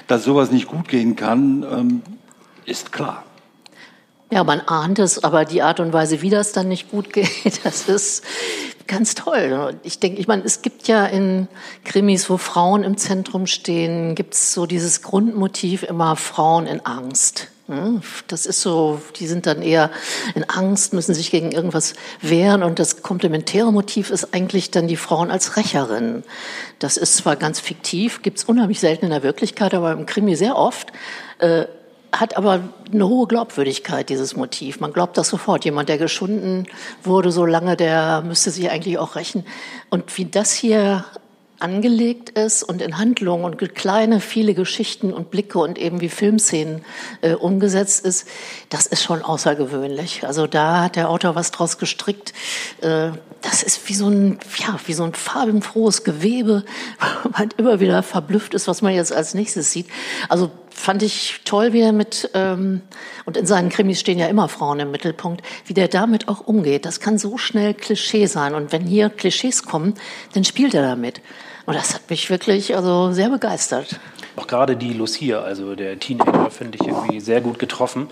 Dass 0.06 0.24
sowas 0.24 0.50
nicht 0.50 0.66
gut 0.68 0.88
gehen 0.88 1.16
kann, 1.16 1.64
ähm, 1.70 2.02
ist 2.66 2.92
klar. 2.92 3.24
Ja, 4.34 4.42
man 4.42 4.62
ahnt 4.62 4.98
es, 4.98 5.22
aber 5.22 5.44
die 5.44 5.62
Art 5.62 5.78
und 5.78 5.92
Weise, 5.92 6.20
wie 6.20 6.28
das 6.28 6.50
dann 6.50 6.66
nicht 6.66 6.90
gut 6.90 7.12
geht, 7.12 7.64
das 7.64 7.88
ist 7.88 8.24
ganz 8.88 9.14
toll. 9.14 9.78
Ich 9.84 10.00
denke, 10.00 10.20
ich 10.20 10.26
meine, 10.26 10.42
es 10.42 10.60
gibt 10.60 10.88
ja 10.88 11.06
in 11.06 11.46
Krimis, 11.84 12.28
wo 12.28 12.36
Frauen 12.36 12.82
im 12.82 12.96
Zentrum 12.96 13.46
stehen, 13.46 14.16
gibt 14.16 14.34
es 14.34 14.52
so 14.52 14.66
dieses 14.66 15.02
Grundmotiv 15.02 15.84
immer 15.84 16.16
Frauen 16.16 16.66
in 16.66 16.84
Angst. 16.84 17.46
Hm? 17.68 18.02
Das 18.26 18.44
ist 18.44 18.60
so, 18.60 19.00
die 19.20 19.28
sind 19.28 19.46
dann 19.46 19.62
eher 19.62 19.92
in 20.34 20.42
Angst, 20.50 20.94
müssen 20.94 21.14
sich 21.14 21.30
gegen 21.30 21.52
irgendwas 21.52 21.94
wehren 22.20 22.64
und 22.64 22.80
das 22.80 23.02
komplementäre 23.02 23.72
Motiv 23.72 24.10
ist 24.10 24.34
eigentlich 24.34 24.72
dann 24.72 24.88
die 24.88 24.96
Frauen 24.96 25.30
als 25.30 25.56
Rächerinnen. 25.56 26.24
Das 26.80 26.96
ist 26.96 27.18
zwar 27.18 27.36
ganz 27.36 27.60
fiktiv, 27.60 28.20
gibt 28.22 28.38
es 28.38 28.44
unheimlich 28.44 28.80
selten 28.80 29.04
in 29.04 29.12
der 29.12 29.22
Wirklichkeit, 29.22 29.74
aber 29.74 29.92
im 29.92 30.06
Krimi 30.06 30.34
sehr 30.34 30.56
oft. 30.56 30.92
Äh, 31.38 31.66
hat 32.20 32.36
aber 32.36 32.60
eine 32.92 33.08
hohe 33.08 33.26
Glaubwürdigkeit, 33.26 34.08
dieses 34.08 34.36
Motiv. 34.36 34.80
Man 34.80 34.92
glaubt 34.92 35.16
das 35.16 35.28
sofort. 35.28 35.64
Jemand, 35.64 35.88
der 35.88 35.98
geschunden 35.98 36.66
wurde 37.02 37.30
so 37.30 37.44
lange, 37.44 37.76
der 37.76 38.22
müsste 38.22 38.50
sich 38.50 38.70
eigentlich 38.70 38.98
auch 38.98 39.16
rächen. 39.16 39.44
Und 39.90 40.16
wie 40.16 40.24
das 40.24 40.52
hier 40.52 41.04
angelegt 41.60 42.30
ist 42.30 42.62
und 42.62 42.82
in 42.82 42.98
Handlungen 42.98 43.44
und 43.44 43.74
kleine, 43.74 44.20
viele 44.20 44.54
Geschichten 44.54 45.12
und 45.12 45.30
Blicke 45.30 45.58
und 45.58 45.78
eben 45.78 46.00
wie 46.00 46.08
Filmszenen 46.08 46.84
äh, 47.22 47.32
umgesetzt 47.34 48.04
ist, 48.04 48.28
das 48.68 48.86
ist 48.86 49.02
schon 49.02 49.22
außergewöhnlich. 49.22 50.26
Also 50.26 50.46
da 50.46 50.82
hat 50.82 50.96
der 50.96 51.08
Autor 51.08 51.36
was 51.36 51.52
draus 51.52 51.78
gestrickt. 51.78 52.34
Äh, 52.82 53.12
das 53.40 53.62
ist 53.62 53.88
wie 53.88 53.94
so 53.94 54.08
ein, 54.08 54.38
ja, 54.58 54.78
wie 54.86 54.92
so 54.92 55.04
ein 55.04 55.14
farbenfrohes 55.14 56.04
Gewebe, 56.04 56.64
wo 57.22 57.30
man 57.30 57.48
immer 57.56 57.80
wieder 57.80 58.02
verblüfft 58.02 58.54
ist, 58.54 58.68
was 58.68 58.82
man 58.82 58.92
jetzt 58.92 59.12
als 59.12 59.34
nächstes 59.34 59.70
sieht. 59.70 59.86
Also 60.28 60.50
fand 60.84 61.02
ich 61.02 61.40
toll, 61.44 61.72
wie 61.72 61.80
er 61.80 61.92
mit, 61.92 62.30
ähm, 62.34 62.82
und 63.24 63.36
in 63.36 63.46
seinen 63.46 63.70
Krimis 63.70 64.00
stehen 64.00 64.18
ja 64.18 64.26
immer 64.26 64.48
Frauen 64.48 64.80
im 64.80 64.90
Mittelpunkt, 64.90 65.42
wie 65.64 65.72
der 65.72 65.88
damit 65.88 66.28
auch 66.28 66.46
umgeht. 66.46 66.84
Das 66.84 67.00
kann 67.00 67.16
so 67.16 67.38
schnell 67.38 67.72
Klischee 67.72 68.26
sein. 68.26 68.54
Und 68.54 68.70
wenn 68.70 68.86
hier 68.86 69.08
Klischees 69.08 69.62
kommen, 69.62 69.94
dann 70.34 70.44
spielt 70.44 70.74
er 70.74 70.82
damit. 70.82 71.22
Und 71.64 71.74
das 71.74 71.94
hat 71.94 72.10
mich 72.10 72.28
wirklich 72.28 72.76
also 72.76 73.12
sehr 73.12 73.30
begeistert. 73.30 73.98
Auch 74.36 74.46
gerade 74.46 74.76
die 74.76 74.92
Lucia, 74.92 75.40
also 75.40 75.76
der 75.76 75.98
Teenager, 75.98 76.50
finde 76.50 76.78
ich 76.80 76.86
irgendwie 76.86 77.20
sehr 77.20 77.40
gut 77.40 77.58
getroffen. 77.58 78.08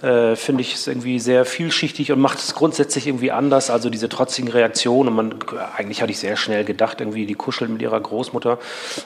Äh, 0.00 0.36
finde 0.36 0.60
ich 0.60 0.74
es 0.74 0.86
irgendwie 0.86 1.18
sehr 1.18 1.44
vielschichtig 1.44 2.12
und 2.12 2.20
macht 2.20 2.38
es 2.38 2.54
grundsätzlich 2.54 3.06
irgendwie 3.08 3.32
anders. 3.32 3.70
Also 3.70 3.90
diese 3.90 4.08
trotzigen 4.08 4.48
Reaktionen. 4.48 5.08
Und 5.08 5.14
man, 5.14 5.34
eigentlich 5.76 6.02
hatte 6.02 6.12
ich 6.12 6.18
sehr 6.18 6.36
schnell 6.36 6.64
gedacht, 6.64 7.00
irgendwie 7.00 7.26
die 7.26 7.34
kuscheln 7.34 7.72
mit 7.72 7.82
ihrer 7.82 8.00
Großmutter. 8.00 8.58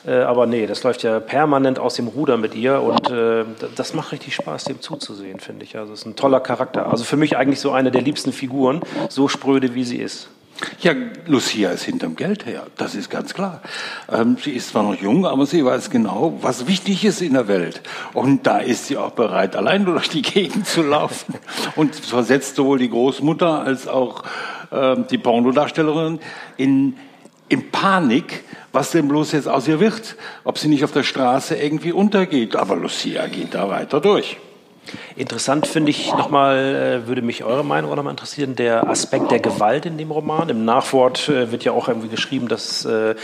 Äh, 0.07 0.21
aber 0.21 0.47
nee, 0.47 0.67
das 0.67 0.83
läuft 0.83 1.03
ja 1.03 1.19
permanent 1.19 1.79
aus 1.79 1.95
dem 1.95 2.09
Ruder 2.09 2.37
mit 2.37 2.55
ihr. 2.55 2.83
Und 2.83 3.11
äh, 3.11 3.45
das 3.77 3.95
macht 3.95 4.13
richtig 4.13 4.35
Spaß, 4.35 4.65
dem 4.65 4.81
zuzusehen, 4.81 5.41
finde 5.41 5.65
ich. 5.65 5.79
Also 5.79 5.95
es 5.95 6.01
ist 6.01 6.07
ein 6.07 6.17
toller 6.17 6.41
Charakter. 6.41 6.91
Also 6.91 7.05
für 7.05 7.17
mich 7.17 7.37
eigentlich 7.37 7.61
so 7.61 7.71
eine 7.71 7.91
der 7.91 8.03
liebsten 8.03 8.33
Figuren, 8.33 8.83
so 9.09 9.29
spröde 9.29 9.75
wie 9.75 9.85
sie 9.85 9.99
ist. 9.99 10.29
Ja, 10.81 10.95
Lucia 11.27 11.71
ist 11.71 11.85
hinterm 11.85 12.17
Geld 12.17 12.47
her, 12.47 12.67
das 12.77 12.95
ist 12.95 13.11
ganz 13.11 13.35
klar. 13.35 13.63
Ähm, 14.11 14.37
sie 14.43 14.53
ist 14.53 14.69
zwar 14.69 14.83
noch 14.83 14.95
jung, 14.95 15.27
aber 15.27 15.47
sie 15.47 15.65
weiß 15.65 15.91
genau, 15.91 16.39
was 16.43 16.67
wichtig 16.67 17.05
ist 17.05 17.23
in 17.23 17.35
der 17.35 17.49
Welt. 17.49 17.81
Und 18.13 18.47
da 18.47 18.59
ist 18.59 18.87
sie 18.87 18.97
auch 18.97 19.13
bereit, 19.13 19.57
allein 19.57 19.85
durch 19.85 20.09
die 20.09 20.23
Gegend 20.23 20.67
zu 20.67 20.83
laufen. 20.83 21.35
Und 21.77 21.95
versetzt 21.95 22.57
sowohl 22.57 22.79
die 22.79 22.91
Großmutter 22.91 23.63
als 23.63 23.89
auch 23.89 24.25
ähm, 24.73 25.07
die 25.11 25.19
Pornodarstellerin 25.19 26.21
in, 26.57 26.97
in 27.49 27.71
Panik, 27.71 28.45
was 28.73 28.91
denn 28.91 29.09
bloß 29.09 29.33
jetzt 29.33 29.49
aus 29.49 29.67
ihr 29.67 29.81
wird. 29.81 30.17
Ob 30.45 30.59
sie 30.59 30.69
nicht 30.69 30.85
auf 30.85 30.93
der 30.93 31.05
Straße 31.05 31.57
irgendwie 31.57 31.93
untergeht. 31.93 32.57
Aber 32.57 32.77
Lucia 32.77 33.27
geht 33.27 33.55
da 33.55 33.69
weiter 33.69 34.01
durch. 34.01 34.39
Interessant 35.17 35.67
finde 35.67 35.91
ich 35.91 36.13
nochmal, 36.13 37.03
äh, 37.05 37.07
würde 37.07 37.23
mich 37.23 37.45
eure 37.45 37.65
Meinung 37.65 37.93
auch 37.93 37.97
nochmal 37.97 38.13
interessieren, 38.13 38.57
der 38.57 38.89
Aspekt 38.89 39.31
der 39.31 39.39
Gewalt 39.39 39.87
in 39.87 39.99
dem 39.99 40.11
Roman. 40.11 40.49
Im 40.49 40.65
Nachwort 40.65 41.29
äh, 41.29 41.53
wird 41.53 41.65
ja 41.65 41.73
auch 41.73 41.89
irgendwie 41.89 42.09
geschrieben, 42.09 42.49
dass, 42.49 42.85
äh, 42.85 43.15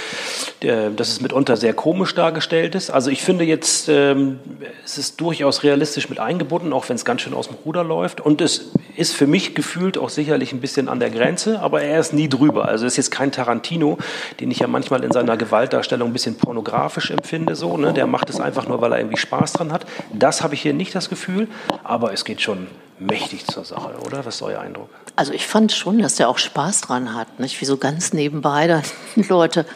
dass 0.60 1.08
es 1.08 1.20
mitunter 1.20 1.56
sehr 1.56 1.74
komisch 1.74 2.14
dargestellt 2.14 2.74
ist. 2.74 2.90
Also 2.90 3.10
ich 3.10 3.22
finde 3.22 3.44
jetzt, 3.44 3.88
ähm, 3.88 4.38
es 4.84 4.98
ist 4.98 5.20
durchaus 5.20 5.62
realistisch 5.62 6.08
mit 6.08 6.20
eingebunden, 6.20 6.72
auch 6.72 6.88
wenn 6.88 6.96
es 6.96 7.04
ganz 7.04 7.22
schön 7.22 7.34
aus 7.34 7.48
dem 7.48 7.56
Ruder 7.64 7.84
läuft. 7.84 8.20
Und 8.20 8.40
es 8.40 8.70
ist 8.96 9.14
für 9.14 9.26
mich 9.26 9.54
gefühlt 9.54 9.98
auch 9.98 10.08
sicherlich 10.08 10.52
ein 10.52 10.60
bisschen 10.60 10.88
an 10.88 11.00
der 11.00 11.10
Grenze, 11.10 11.60
aber 11.60 11.82
er 11.82 12.00
ist 12.00 12.12
nie 12.12 12.28
drüber. 12.28 12.66
Also 12.66 12.86
ist 12.86 12.96
jetzt 12.96 13.10
kein 13.10 13.32
Tarantino, 13.32 13.98
den 14.40 14.50
ich 14.50 14.60
ja 14.60 14.66
manchmal 14.66 15.04
in 15.04 15.12
seiner 15.12 15.36
Gewaltdarstellung 15.36 16.10
ein 16.10 16.12
bisschen 16.12 16.36
pornografisch 16.36 17.10
empfinde. 17.10 17.56
So, 17.56 17.76
ne? 17.76 17.92
Der 17.92 18.06
macht 18.06 18.30
es 18.30 18.40
einfach 18.40 18.66
nur, 18.68 18.80
weil 18.80 18.92
er 18.92 18.98
irgendwie 18.98 19.18
Spaß 19.18 19.52
dran 19.54 19.72
hat. 19.72 19.86
Das 20.12 20.42
habe 20.42 20.54
ich 20.54 20.62
hier 20.62 20.74
nicht 20.74 20.94
das 20.94 21.08
Gefühl 21.08 21.48
aber 21.84 22.12
es 22.12 22.24
geht 22.24 22.40
schon 22.40 22.66
mächtig 22.98 23.46
zur 23.46 23.64
Sache, 23.64 23.94
oder? 24.04 24.24
Was 24.24 24.36
ist 24.36 24.42
euer 24.42 24.60
Eindruck? 24.60 24.88
Also 25.16 25.32
ich 25.32 25.46
fand 25.46 25.72
schon, 25.72 25.98
dass 25.98 26.16
der 26.16 26.28
auch 26.28 26.38
Spaß 26.38 26.82
dran 26.82 27.14
hat, 27.14 27.38
nicht? 27.38 27.60
Wie 27.60 27.64
so 27.64 27.76
ganz 27.76 28.12
nebenbei 28.12 28.66
da 28.66 28.82
Leute 29.28 29.66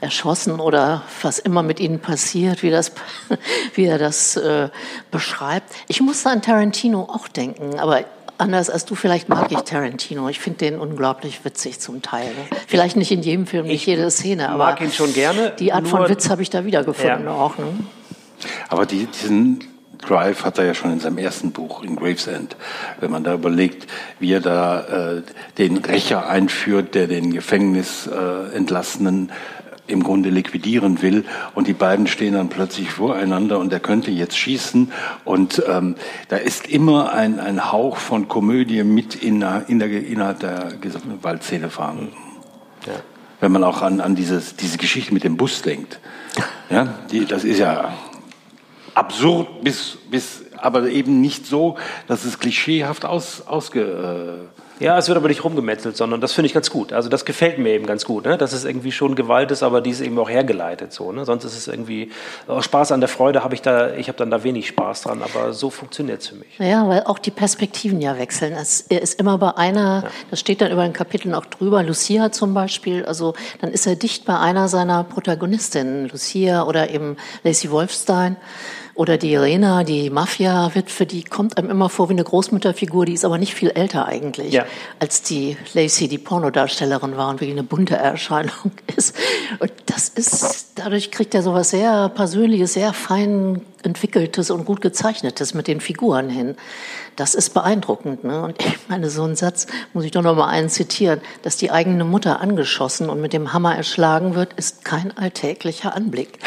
erschossen 0.00 0.60
oder 0.60 1.02
was 1.22 1.38
immer 1.38 1.62
mit 1.62 1.80
ihnen 1.80 2.00
passiert, 2.00 2.62
wie 2.62 2.70
das, 2.70 2.92
wie 3.74 3.84
er 3.84 3.98
das 3.98 4.36
äh, 4.36 4.70
beschreibt. 5.10 5.72
Ich 5.88 6.00
musste 6.00 6.30
an 6.30 6.42
Tarantino 6.42 7.02
auch 7.02 7.28
denken, 7.28 7.78
aber 7.78 8.04
anders 8.38 8.70
als 8.70 8.84
du, 8.84 8.94
vielleicht 8.94 9.28
mag 9.28 9.50
ich 9.52 9.58
Tarantino. 9.58 10.28
Ich 10.28 10.40
finde 10.40 10.58
den 10.58 10.78
unglaublich 10.78 11.44
witzig 11.44 11.80
zum 11.80 12.02
Teil. 12.02 12.30
Vielleicht 12.66 12.96
nicht 12.96 13.10
in 13.10 13.22
jedem 13.22 13.46
Film, 13.46 13.66
nicht 13.66 13.86
jede 13.86 14.10
Szene, 14.10 14.48
aber 14.48 14.64
mag 14.64 14.80
ihn 14.80 14.92
schon 14.92 15.12
gerne. 15.12 15.52
Die 15.58 15.72
Art 15.72 15.86
von 15.88 16.08
Witz 16.08 16.30
habe 16.30 16.42
ich 16.42 16.50
da 16.50 16.64
wiedergefunden 16.64 17.24
ja. 17.24 17.32
auch. 17.32 17.58
Ne? 17.58 17.66
Aber 18.68 18.86
die, 18.86 19.06
diesen 19.06 19.64
Drive 19.98 20.44
hat 20.44 20.58
er 20.58 20.66
ja 20.66 20.74
schon 20.74 20.92
in 20.92 21.00
seinem 21.00 21.18
ersten 21.18 21.50
Buch, 21.52 21.82
in 21.82 21.96
Gravesend, 21.96 22.56
wenn 23.00 23.10
man 23.10 23.24
da 23.24 23.34
überlegt, 23.34 23.88
wie 24.20 24.32
er 24.32 24.40
da 24.40 25.16
äh, 25.16 25.22
den 25.58 25.78
Rächer 25.78 26.28
einführt, 26.28 26.94
der 26.94 27.08
den 27.08 27.32
Gefängnisentlassenen 27.32 29.30
äh, 29.30 29.32
im 29.88 30.02
Grunde 30.02 30.30
liquidieren 30.30 31.02
will 31.02 31.24
und 31.54 31.66
die 31.66 31.72
beiden 31.72 32.06
stehen 32.06 32.34
dann 32.34 32.48
plötzlich 32.48 32.90
voreinander 32.90 33.58
und 33.58 33.72
er 33.72 33.80
könnte 33.80 34.10
jetzt 34.10 34.36
schießen 34.36 34.92
und 35.24 35.62
ähm, 35.68 35.96
da 36.28 36.36
ist 36.36 36.68
immer 36.68 37.12
ein, 37.12 37.40
ein 37.40 37.72
Hauch 37.72 37.96
von 37.96 38.28
Komödie 38.28 38.84
mit 38.84 39.14
in, 39.14 39.44
in 39.66 39.78
der, 39.78 39.90
innerhalb 39.90 40.40
der 40.40 40.72
Gewaltszene 40.80 41.70
fahren. 41.70 42.08
Ja. 42.86 42.92
Wenn 43.40 43.52
man 43.52 43.64
auch 43.64 43.82
an, 43.82 44.00
an 44.00 44.14
dieses, 44.14 44.56
diese 44.56 44.78
Geschichte 44.78 45.14
mit 45.14 45.24
dem 45.24 45.36
Bus 45.36 45.62
denkt. 45.62 46.00
Ja, 46.70 46.94
die, 47.10 47.24
das 47.24 47.44
ist 47.44 47.58
ja 47.58 47.92
absurd 48.94 49.62
bis, 49.62 49.96
bis, 50.10 50.44
aber 50.60 50.88
eben 50.88 51.20
nicht 51.20 51.46
so, 51.46 51.76
dass 52.06 52.24
es 52.24 52.38
klischeehaft 52.38 53.04
aus, 53.04 53.46
ausge, 53.46 53.80
äh, 53.80 54.58
ja, 54.80 54.96
es 54.96 55.08
wird 55.08 55.18
aber 55.18 55.28
nicht 55.28 55.42
rumgemetzelt, 55.42 55.96
sondern 55.96 56.20
das 56.20 56.32
finde 56.32 56.46
ich 56.46 56.54
ganz 56.54 56.70
gut. 56.70 56.92
Also 56.92 57.08
das 57.08 57.24
gefällt 57.24 57.58
mir 57.58 57.70
eben 57.70 57.86
ganz 57.86 58.04
gut, 58.04 58.26
ne? 58.26 58.38
dass 58.38 58.52
es 58.52 58.64
irgendwie 58.64 58.92
schon 58.92 59.16
Gewalt 59.16 59.50
ist, 59.50 59.64
aber 59.64 59.80
die 59.80 59.90
ist 59.90 60.00
eben 60.00 60.16
auch 60.18 60.30
hergeleitet 60.30 60.92
so. 60.92 61.10
Ne? 61.10 61.24
Sonst 61.24 61.44
ist 61.44 61.56
es 61.56 61.66
irgendwie 61.66 62.12
oh, 62.46 62.62
Spaß 62.62 62.92
an 62.92 63.00
der 63.00 63.08
Freude 63.08 63.42
habe 63.42 63.54
ich 63.54 63.62
da, 63.62 63.94
ich 63.94 64.08
habe 64.08 64.18
dann 64.18 64.30
da 64.30 64.44
wenig 64.44 64.68
Spaß 64.68 65.02
dran, 65.02 65.22
aber 65.22 65.52
so 65.52 65.70
funktioniert 65.70 66.22
es 66.22 66.28
für 66.28 66.36
mich. 66.36 66.58
Ja, 66.58 66.88
weil 66.88 67.02
auch 67.04 67.18
die 67.18 67.32
Perspektiven 67.32 68.00
ja 68.00 68.18
wechseln. 68.18 68.52
Es, 68.52 68.82
er 68.82 69.02
ist 69.02 69.18
immer 69.18 69.38
bei 69.38 69.56
einer, 69.56 70.02
ja. 70.04 70.10
das 70.30 70.38
steht 70.38 70.60
dann 70.60 70.70
über 70.70 70.84
den 70.84 70.92
Kapiteln 70.92 71.34
auch 71.34 71.46
drüber, 71.46 71.82
Lucia 71.82 72.30
zum 72.30 72.54
Beispiel, 72.54 73.04
also 73.04 73.34
dann 73.60 73.72
ist 73.72 73.86
er 73.86 73.96
dicht 73.96 74.26
bei 74.26 74.38
einer 74.38 74.68
seiner 74.68 75.02
Protagonistinnen, 75.02 76.08
Lucia 76.08 76.64
oder 76.64 76.90
eben 76.90 77.16
Lacey 77.42 77.70
Wolfstein. 77.70 78.36
Oder 78.98 79.16
die 79.16 79.30
Irena, 79.30 79.84
die 79.84 80.10
Mafia-Witwe, 80.10 81.06
die 81.06 81.22
kommt 81.22 81.56
einem 81.56 81.70
immer 81.70 81.88
vor 81.88 82.08
wie 82.08 82.14
eine 82.14 82.24
Großmütterfigur, 82.24 83.06
die 83.06 83.12
ist 83.12 83.24
aber 83.24 83.38
nicht 83.38 83.54
viel 83.54 83.70
älter 83.70 84.06
eigentlich, 84.06 84.52
ja. 84.52 84.66
als 84.98 85.22
die 85.22 85.56
Lacey, 85.72 86.08
die 86.08 86.18
Pornodarstellerin 86.18 87.16
war 87.16 87.28
und 87.28 87.36
wirklich 87.36 87.56
eine 87.56 87.62
bunte 87.62 87.94
Erscheinung 87.94 88.72
ist. 88.96 89.14
Und 89.60 89.70
das 89.86 90.08
ist, 90.08 90.72
dadurch 90.74 91.12
kriegt 91.12 91.32
er 91.36 91.44
sowas 91.44 91.70
sehr 91.70 92.08
Persönliches, 92.08 92.72
sehr 92.72 92.92
fein 92.92 93.60
entwickeltes 93.82 94.50
und 94.50 94.64
gut 94.64 94.80
gezeichnetes 94.80 95.54
mit 95.54 95.66
den 95.66 95.80
Figuren 95.80 96.28
hin. 96.28 96.56
Das 97.16 97.34
ist 97.34 97.50
beeindruckend. 97.50 98.22
Ne? 98.24 98.42
Und 98.42 98.64
ich 98.64 98.78
meine, 98.88 99.10
so 99.10 99.24
einen 99.24 99.34
Satz 99.34 99.66
muss 99.92 100.04
ich 100.04 100.12
doch 100.12 100.22
noch 100.22 100.36
mal 100.36 100.46
einen 100.48 100.68
zitieren, 100.68 101.20
dass 101.42 101.56
die 101.56 101.70
eigene 101.70 102.04
Mutter 102.04 102.40
angeschossen 102.40 103.10
und 103.10 103.20
mit 103.20 103.32
dem 103.32 103.52
Hammer 103.52 103.74
erschlagen 103.76 104.34
wird, 104.34 104.52
ist 104.54 104.84
kein 104.84 105.16
alltäglicher 105.16 105.96
Anblick. 105.96 106.38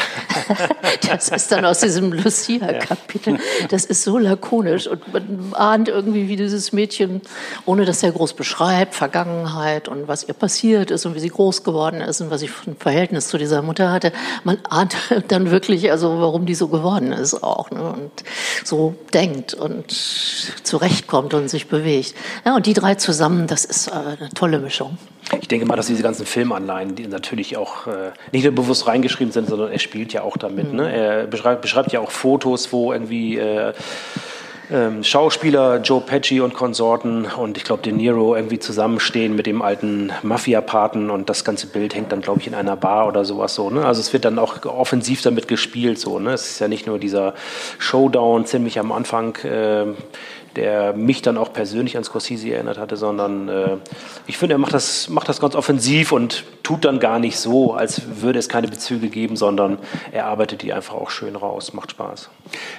das 1.08 1.28
ist 1.28 1.52
dann 1.52 1.64
aus 1.64 1.80
diesem 1.80 2.12
Lucia-Kapitel. 2.12 3.38
Das 3.68 3.84
ist 3.84 4.02
so 4.02 4.16
lakonisch 4.18 4.86
und 4.86 5.12
man 5.12 5.52
ahnt 5.52 5.88
irgendwie, 5.88 6.28
wie 6.28 6.36
dieses 6.36 6.72
Mädchen, 6.72 7.20
ohne 7.66 7.84
dass 7.84 8.02
er 8.02 8.12
groß 8.12 8.32
beschreibt, 8.32 8.94
Vergangenheit 8.94 9.88
und 9.88 10.08
was 10.08 10.26
ihr 10.26 10.34
passiert 10.34 10.90
ist 10.90 11.04
und 11.04 11.14
wie 11.14 11.20
sie 11.20 11.28
groß 11.28 11.64
geworden 11.64 12.00
ist 12.00 12.20
und 12.20 12.30
was 12.30 12.40
sie 12.40 12.48
für 12.48 12.70
ein 12.70 12.76
Verhältnis 12.76 13.28
zu 13.28 13.36
dieser 13.36 13.62
Mutter 13.62 13.92
hatte. 13.92 14.12
Man 14.44 14.58
ahnt 14.68 14.96
dann 15.28 15.50
wirklich, 15.50 15.90
also 15.90 16.18
warum 16.20 16.46
die 16.46 16.54
so 16.54 16.68
geworden 16.68 17.12
ist 17.12 17.31
auch 17.40 17.70
ne? 17.70 17.82
und 17.82 18.10
so 18.64 18.94
denkt 19.14 19.54
und 19.54 19.90
zurechtkommt 20.62 21.34
und 21.34 21.48
sich 21.48 21.68
bewegt. 21.68 22.14
Ja, 22.44 22.56
und 22.56 22.66
die 22.66 22.74
drei 22.74 22.94
zusammen, 22.96 23.46
das 23.46 23.64
ist 23.64 23.88
äh, 23.88 23.92
eine 23.92 24.30
tolle 24.34 24.58
Mischung. 24.58 24.98
Ich 25.40 25.48
denke 25.48 25.66
mal, 25.66 25.76
dass 25.76 25.86
diese 25.86 26.02
ganzen 26.02 26.26
Filmanleihen, 26.26 26.94
die 26.94 27.06
natürlich 27.06 27.56
auch 27.56 27.86
äh, 27.86 28.10
nicht 28.32 28.44
nur 28.44 28.54
bewusst 28.54 28.86
reingeschrieben 28.86 29.32
sind, 29.32 29.48
sondern 29.48 29.70
er 29.70 29.78
spielt 29.78 30.12
ja 30.12 30.22
auch 30.22 30.36
damit. 30.36 30.70
Mhm. 30.70 30.76
Ne? 30.76 30.92
Er 30.92 31.26
beschreibt, 31.26 31.62
beschreibt, 31.62 31.92
ja 31.92 32.00
auch 32.00 32.10
Fotos, 32.10 32.72
wo 32.72 32.92
irgendwie 32.92 33.38
äh, 33.38 33.72
ähm, 34.70 35.02
Schauspieler 35.02 35.80
Joe 35.80 36.00
Pesci 36.00 36.40
und 36.40 36.54
Konsorten 36.54 37.26
und 37.26 37.56
ich 37.56 37.64
glaube 37.64 37.82
De 37.82 37.92
Niro 37.92 38.36
irgendwie 38.36 38.58
zusammenstehen 38.58 39.34
mit 39.34 39.46
dem 39.46 39.62
alten 39.62 40.12
Mafia-Paten 40.22 41.10
und 41.10 41.28
das 41.28 41.44
ganze 41.44 41.66
Bild 41.66 41.94
hängt 41.94 42.12
dann 42.12 42.20
glaube 42.20 42.40
ich 42.40 42.46
in 42.46 42.54
einer 42.54 42.76
Bar 42.76 43.08
oder 43.08 43.24
sowas 43.24 43.54
so. 43.54 43.70
Ne? 43.70 43.84
Also 43.84 44.00
es 44.00 44.12
wird 44.12 44.24
dann 44.24 44.38
auch 44.38 44.64
offensiv 44.64 45.22
damit 45.22 45.48
gespielt 45.48 45.98
so. 45.98 46.18
Ne? 46.18 46.32
Es 46.32 46.50
ist 46.50 46.58
ja 46.60 46.68
nicht 46.68 46.86
nur 46.86 46.98
dieser 46.98 47.34
Showdown 47.78 48.46
ziemlich 48.46 48.78
am 48.78 48.92
Anfang. 48.92 49.36
Äh, 49.44 49.86
der 50.56 50.92
mich 50.92 51.22
dann 51.22 51.36
auch 51.36 51.52
persönlich 51.52 51.96
an 51.96 52.04
Scorsese 52.04 52.52
erinnert 52.52 52.78
hatte, 52.78 52.96
sondern 52.96 53.48
äh, 53.48 53.76
ich 54.26 54.38
finde, 54.38 54.54
er 54.54 54.58
macht 54.58 54.74
das, 54.74 55.08
macht 55.08 55.28
das 55.28 55.40
ganz 55.40 55.54
offensiv 55.54 56.12
und 56.12 56.44
tut 56.62 56.84
dann 56.84 57.00
gar 57.00 57.18
nicht 57.18 57.38
so, 57.38 57.74
als 57.74 58.02
würde 58.20 58.38
es 58.38 58.48
keine 58.48 58.68
Bezüge 58.68 59.08
geben, 59.08 59.36
sondern 59.36 59.78
er 60.12 60.26
arbeitet 60.26 60.62
die 60.62 60.72
einfach 60.72 60.94
auch 60.94 61.10
schön 61.10 61.36
raus, 61.36 61.72
macht 61.72 61.92
Spaß. 61.92 62.30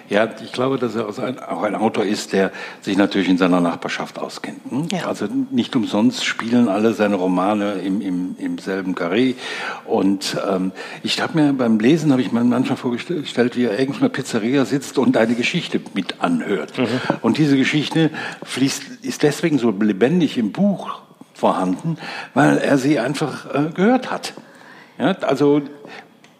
Ja, 0.10 0.30
ich 0.44 0.51
glaube, 0.51 0.77
dass 0.77 0.96
er 0.96 1.08
auch 1.08 1.63
ein 1.63 1.75
Autor 1.75 2.06
ist, 2.06 2.34
der 2.34 2.51
sich 2.82 2.98
natürlich 2.98 3.30
in 3.30 3.38
seiner 3.38 3.62
Nachbarschaft 3.62 4.20
auskennt. 4.20 4.60
Hm? 4.70 4.88
Ja. 4.92 5.08
Also 5.08 5.27
nicht 5.51 5.75
umsonst 5.75 6.25
spielen 6.25 6.68
alle 6.68 6.94
seine 6.94 7.15
Romane 7.15 7.74
im, 7.74 8.01
im, 8.01 8.36
im 8.38 8.58
selben 8.58 8.96
Carré. 8.96 9.36
Und 9.86 10.38
ähm, 10.50 10.72
ich 11.01 11.22
habe 11.22 11.39
mir 11.39 11.53
beim 11.53 11.80
Lesen, 11.80 12.12
habe 12.12 12.22
ich 12.22 12.32
mir 12.32 12.44
manchmal 12.44 12.77
vorgestellt, 12.77 13.56
wie 13.56 13.65
er 13.65 13.80
irgendwo 13.80 14.00
in 14.00 14.03
einer 14.03 14.10
Pizzeria 14.10 14.65
sitzt 14.65 14.98
und 14.98 15.18
eine 15.18 15.36
Geschichte 15.36 15.82
mit 15.94 16.22
anhört. 16.22 16.77
Mhm. 16.77 16.88
Und 17.22 17.38
diese 17.38 17.58
Geschichte 17.63 18.12
fließt, 18.43 19.05
ist 19.05 19.24
deswegen 19.24 19.58
so 19.58 19.72
lebendig 19.72 20.38
im 20.38 20.51
Buch 20.51 21.00
vorhanden, 21.34 21.98
weil 22.34 22.58
er 22.58 22.77
sie 22.77 23.00
einfach 23.00 23.53
äh, 23.53 23.70
gehört 23.74 24.12
hat. 24.12 24.34
Ja, 24.98 25.12
also 25.22 25.62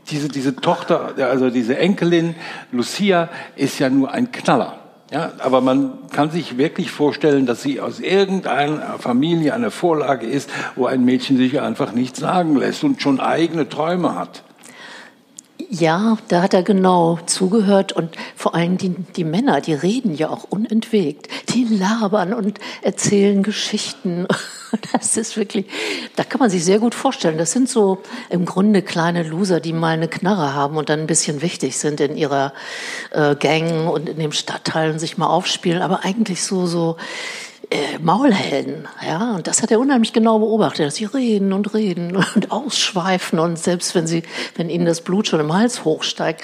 diese, 0.10 0.28
diese 0.28 0.54
Tochter, 0.58 1.14
also 1.18 1.50
diese 1.50 1.78
Enkelin 1.78 2.36
Lucia 2.74 3.30
ist 3.56 3.80
ja 3.80 3.90
nur 3.90 4.12
ein 4.12 4.34
Knaller. 4.34 4.80
Ja, 5.12 5.32
aber 5.40 5.62
man 5.62 6.10
kann 6.12 6.30
sich 6.30 6.58
wirklich 6.58 6.92
vorstellen, 6.92 7.46
dass 7.46 7.62
sie 7.62 7.80
aus 7.80 8.02
irgendeiner 8.02 9.00
Familie 9.00 9.54
eine 9.54 9.72
Vorlage 9.72 10.26
ist, 10.26 10.50
wo 10.76 10.88
ein 10.88 11.06
Mädchen 11.06 11.38
sich 11.38 11.62
einfach 11.62 11.94
nichts 11.94 12.20
sagen 12.20 12.58
lässt 12.58 12.84
und 12.84 13.02
schon 13.02 13.22
eigene 13.22 13.70
Träume 13.70 14.16
hat. 14.16 14.44
Ja, 15.76 16.20
da 16.28 16.44
hat 16.44 16.54
er 16.54 16.62
genau 16.62 17.18
zugehört 17.26 17.94
und 17.94 18.16
vor 18.36 18.54
allem 18.54 18.78
die, 18.78 18.90
die 18.90 19.24
Männer, 19.24 19.60
die 19.60 19.74
reden 19.74 20.14
ja 20.14 20.30
auch 20.30 20.44
unentwegt. 20.44 21.28
Die 21.50 21.64
labern 21.64 22.32
und 22.36 22.60
erzählen 22.84 23.42
Geschichten. 23.42 24.28
Das 24.92 25.18
ist 25.18 25.38
wirklich, 25.38 25.68
da 26.16 26.24
kann 26.24 26.40
man 26.40 26.50
sich 26.50 26.66
sehr 26.66 26.80
gut 26.80 26.96
vorstellen. 26.96 27.38
Das 27.38 27.52
sind 27.52 27.70
so 27.70 28.02
im 28.32 28.44
Grunde 28.44 28.82
kleine 28.82 29.22
Loser, 29.22 29.60
die 29.60 29.72
mal 29.72 29.94
eine 29.94 30.08
Knarre 30.08 30.56
haben 30.56 30.78
und 30.78 30.90
dann 30.90 31.02
ein 31.02 31.06
bisschen 31.06 31.44
wichtig 31.44 31.78
sind 31.78 32.00
in 32.00 32.18
ihrer 32.18 32.54
äh, 33.12 33.36
Gang 33.36 33.88
und 33.88 34.10
in 34.10 34.18
dem 34.18 34.32
Stadtteil 34.32 34.90
und 34.90 34.98
sich 34.98 35.16
mal 35.16 35.28
aufspielen, 35.28 35.84
aber 35.84 36.04
eigentlich 36.04 36.42
so, 36.42 36.66
so, 36.66 36.98
äh, 37.74 37.98
Maulhelden, 38.00 38.88
ja, 39.06 39.34
und 39.34 39.48
das 39.48 39.64
hat 39.64 39.72
er 39.72 39.80
unheimlich 39.80 40.14
genau 40.14 40.38
beobachtet, 40.38 40.86
dass 40.86 40.96
sie 40.96 41.06
reden 41.06 41.54
und 41.54 41.74
reden 41.74 42.16
und 42.36 42.52
ausschweifen 42.52 43.40
und 43.40 43.58
selbst 43.58 43.96
wenn 43.96 44.06
sie, 44.06 44.22
wenn 44.56 44.70
ihnen 44.70 44.86
das 44.86 45.02
Blut 45.02 45.28
schon 45.28 45.40
im 45.40 45.52
Hals 45.52 45.84
hochsteigt, 45.84 46.42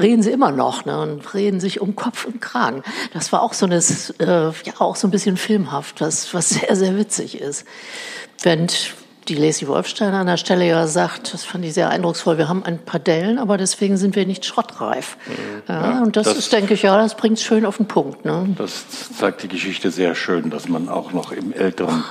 reden 0.00 0.22
sie 0.22 0.32
immer 0.32 0.50
noch 0.50 0.84
ne, 0.84 1.00
und 1.00 1.32
reden 1.32 1.60
sich 1.60 1.80
um 1.80 1.94
Kopf 1.94 2.24
und 2.24 2.40
Kragen. 2.40 2.82
Das 3.12 3.32
war 3.32 3.42
auch 3.42 3.52
so 3.52 3.66
eine, 3.66 3.76
äh, 3.76 4.50
ja, 4.64 4.80
auch 4.80 4.96
so 4.96 5.06
ein 5.06 5.12
bisschen 5.12 5.36
filmhaft, 5.36 6.00
was, 6.00 6.34
was 6.34 6.48
sehr, 6.50 6.74
sehr 6.74 6.96
witzig 6.96 7.40
ist. 7.40 7.64
Während 8.42 8.94
die 9.28 9.34
Lacey 9.34 9.66
Wolfstein 9.68 10.14
an 10.14 10.26
der 10.26 10.36
Stelle 10.36 10.66
ja 10.66 10.86
sagt, 10.86 11.34
das 11.34 11.44
fand 11.44 11.64
ich 11.64 11.74
sehr 11.74 11.90
eindrucksvoll, 11.90 12.38
wir 12.38 12.48
haben 12.48 12.64
ein 12.64 12.78
paar 12.78 13.00
Dellen, 13.00 13.38
aber 13.38 13.56
deswegen 13.56 13.96
sind 13.96 14.16
wir 14.16 14.26
nicht 14.26 14.44
schrottreif. 14.44 15.16
Mhm. 15.26 15.32
Ja, 15.68 15.90
ja, 15.90 16.02
und 16.02 16.16
das, 16.16 16.26
das, 16.26 16.36
ist, 16.38 16.52
denke 16.52 16.74
ich, 16.74 16.82
ja, 16.82 16.96
das 16.96 17.16
bringt 17.16 17.38
es 17.38 17.44
schön 17.44 17.64
auf 17.66 17.78
den 17.78 17.86
Punkt. 17.86 18.24
Ne? 18.24 18.54
Das 18.56 18.84
zeigt 19.16 19.42
die 19.42 19.48
Geschichte 19.48 19.90
sehr 19.90 20.14
schön, 20.14 20.50
dass 20.50 20.68
man 20.68 20.88
auch 20.88 21.12
noch 21.12 21.32
im 21.32 21.52
älteren 21.52 22.04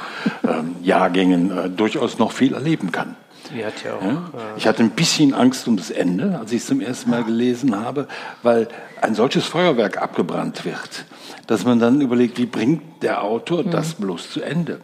ähm, 0.47 0.75
Jahrgängen 0.81 1.57
äh, 1.57 1.69
durchaus 1.69 2.19
noch 2.19 2.31
viel 2.31 2.53
erleben 2.53 2.91
kann. 2.91 3.15
Ja 3.51 3.67
auch, 3.67 4.01
ja? 4.01 4.11
Äh, 4.11 4.57
ich 4.57 4.67
hatte 4.67 4.83
ein 4.83 4.91
bisschen 4.91 5.33
Angst 5.33 5.67
um 5.67 5.77
das 5.77 5.91
Ende, 5.91 6.37
als 6.39 6.51
ich 6.51 6.61
es 6.61 6.67
zum 6.67 6.81
ersten 6.81 7.09
Mal 7.09 7.23
gelesen 7.23 7.75
habe, 7.75 8.07
weil 8.41 8.67
ein 9.01 9.15
solches 9.15 9.45
Feuerwerk 9.45 10.01
abgebrannt 10.01 10.65
wird, 10.65 11.05
dass 11.47 11.65
man 11.65 11.79
dann 11.79 12.01
überlegt, 12.01 12.37
wie 12.37 12.45
bringt 12.45 13.03
der 13.03 13.23
Autor 13.23 13.63
das 13.63 13.97
mhm. 13.99 14.03
bloß 14.03 14.31
zu 14.31 14.41
Ende? 14.41 14.79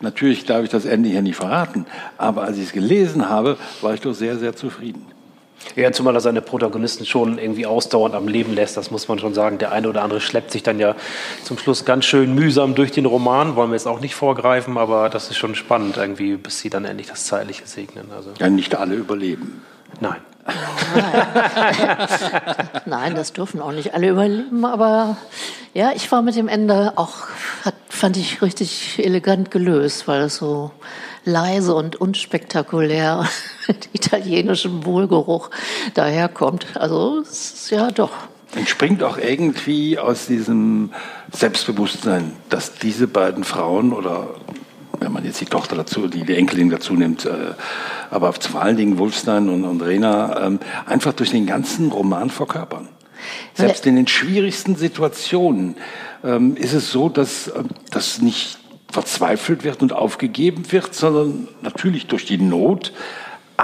Natürlich 0.00 0.44
darf 0.44 0.64
ich 0.64 0.70
das 0.70 0.84
Ende 0.84 1.08
hier 1.08 1.22
nicht 1.22 1.36
verraten, 1.36 1.86
aber 2.18 2.42
als 2.44 2.58
ich 2.58 2.64
es 2.64 2.72
gelesen 2.72 3.28
habe, 3.28 3.56
war 3.80 3.94
ich 3.94 4.00
doch 4.00 4.14
sehr, 4.14 4.38
sehr 4.38 4.54
zufrieden. 4.54 5.13
Ja, 5.76 5.90
zumal 5.92 6.14
er 6.14 6.20
seine 6.20 6.40
Protagonisten 6.40 7.06
schon 7.06 7.38
irgendwie 7.38 7.66
ausdauernd 7.66 8.14
am 8.14 8.28
Leben 8.28 8.54
lässt, 8.54 8.76
das 8.76 8.90
muss 8.90 9.08
man 9.08 9.18
schon 9.18 9.34
sagen. 9.34 9.58
Der 9.58 9.72
eine 9.72 9.88
oder 9.88 10.02
andere 10.02 10.20
schleppt 10.20 10.50
sich 10.50 10.62
dann 10.62 10.78
ja 10.78 10.94
zum 11.42 11.58
Schluss 11.58 11.84
ganz 11.84 12.04
schön 12.04 12.34
mühsam 12.34 12.74
durch 12.74 12.92
den 12.92 13.06
Roman, 13.06 13.56
wollen 13.56 13.70
wir 13.70 13.76
jetzt 13.76 13.88
auch 13.88 14.00
nicht 14.00 14.14
vorgreifen, 14.14 14.78
aber 14.78 15.08
das 15.08 15.30
ist 15.30 15.36
schon 15.36 15.54
spannend 15.54 15.96
irgendwie, 15.96 16.36
bis 16.36 16.60
sie 16.60 16.70
dann 16.70 16.84
endlich 16.84 17.08
das 17.08 17.24
Zeitliche 17.24 17.66
segnen. 17.66 18.06
Also. 18.14 18.30
Ja, 18.38 18.48
nicht 18.48 18.74
alle 18.76 18.94
überleben. 18.94 19.62
Nein. 20.00 20.20
Nein, 22.84 23.14
das 23.16 23.32
dürfen 23.32 23.60
auch 23.62 23.72
nicht 23.72 23.94
alle 23.94 24.08
überleben, 24.10 24.64
aber 24.64 25.16
ja, 25.72 25.92
ich 25.94 26.10
war 26.12 26.22
mit 26.22 26.36
dem 26.36 26.48
Ende 26.48 26.92
auch, 26.96 27.28
hat, 27.64 27.74
fand 27.88 28.16
ich 28.16 28.42
richtig 28.42 29.02
elegant 29.02 29.50
gelöst, 29.50 30.06
weil 30.06 30.22
es 30.22 30.36
so 30.36 30.70
leise 31.24 31.74
und 31.74 31.96
unspektakulär 31.96 33.28
mit 33.68 33.88
italienischem 33.92 34.84
Wohlgeruch 34.84 35.50
daherkommt. 35.94 36.66
Also, 36.76 37.22
ja, 37.70 37.90
doch. 37.90 38.12
Entspringt 38.54 39.02
auch 39.02 39.18
irgendwie 39.18 39.98
aus 39.98 40.26
diesem 40.26 40.92
Selbstbewusstsein, 41.32 42.32
dass 42.50 42.74
diese 42.74 43.08
beiden 43.08 43.42
Frauen 43.42 43.92
oder 43.92 44.28
wenn 45.00 45.12
man 45.12 45.24
jetzt 45.24 45.40
die 45.40 45.46
Tochter 45.46 45.74
dazu, 45.74 46.06
die, 46.06 46.24
die 46.24 46.36
Enkelin 46.36 46.70
dazu 46.70 46.94
nimmt, 46.94 47.26
äh, 47.26 47.54
aber 48.10 48.32
vor 48.32 48.62
allen 48.62 48.76
Dingen 48.76 48.98
Wolfstein 48.98 49.48
und, 49.48 49.64
und 49.64 49.82
Rena, 49.82 50.46
ähm, 50.46 50.60
einfach 50.86 51.12
durch 51.12 51.30
den 51.30 51.46
ganzen 51.46 51.90
Roman 51.90 52.30
verkörpern. 52.30 52.88
Selbst 53.54 53.86
in 53.86 53.96
den 53.96 54.06
schwierigsten 54.06 54.76
Situationen 54.76 55.76
ähm, 56.22 56.56
ist 56.56 56.74
es 56.74 56.90
so, 56.90 57.08
dass 57.08 57.48
äh, 57.48 57.64
das 57.90 58.20
nicht 58.20 58.58
verzweifelt 58.94 59.64
wird 59.64 59.82
und 59.82 59.92
aufgegeben 59.92 60.70
wird, 60.70 60.94
sondern 60.94 61.48
natürlich 61.62 62.06
durch 62.06 62.24
die 62.24 62.38
Not 62.38 62.92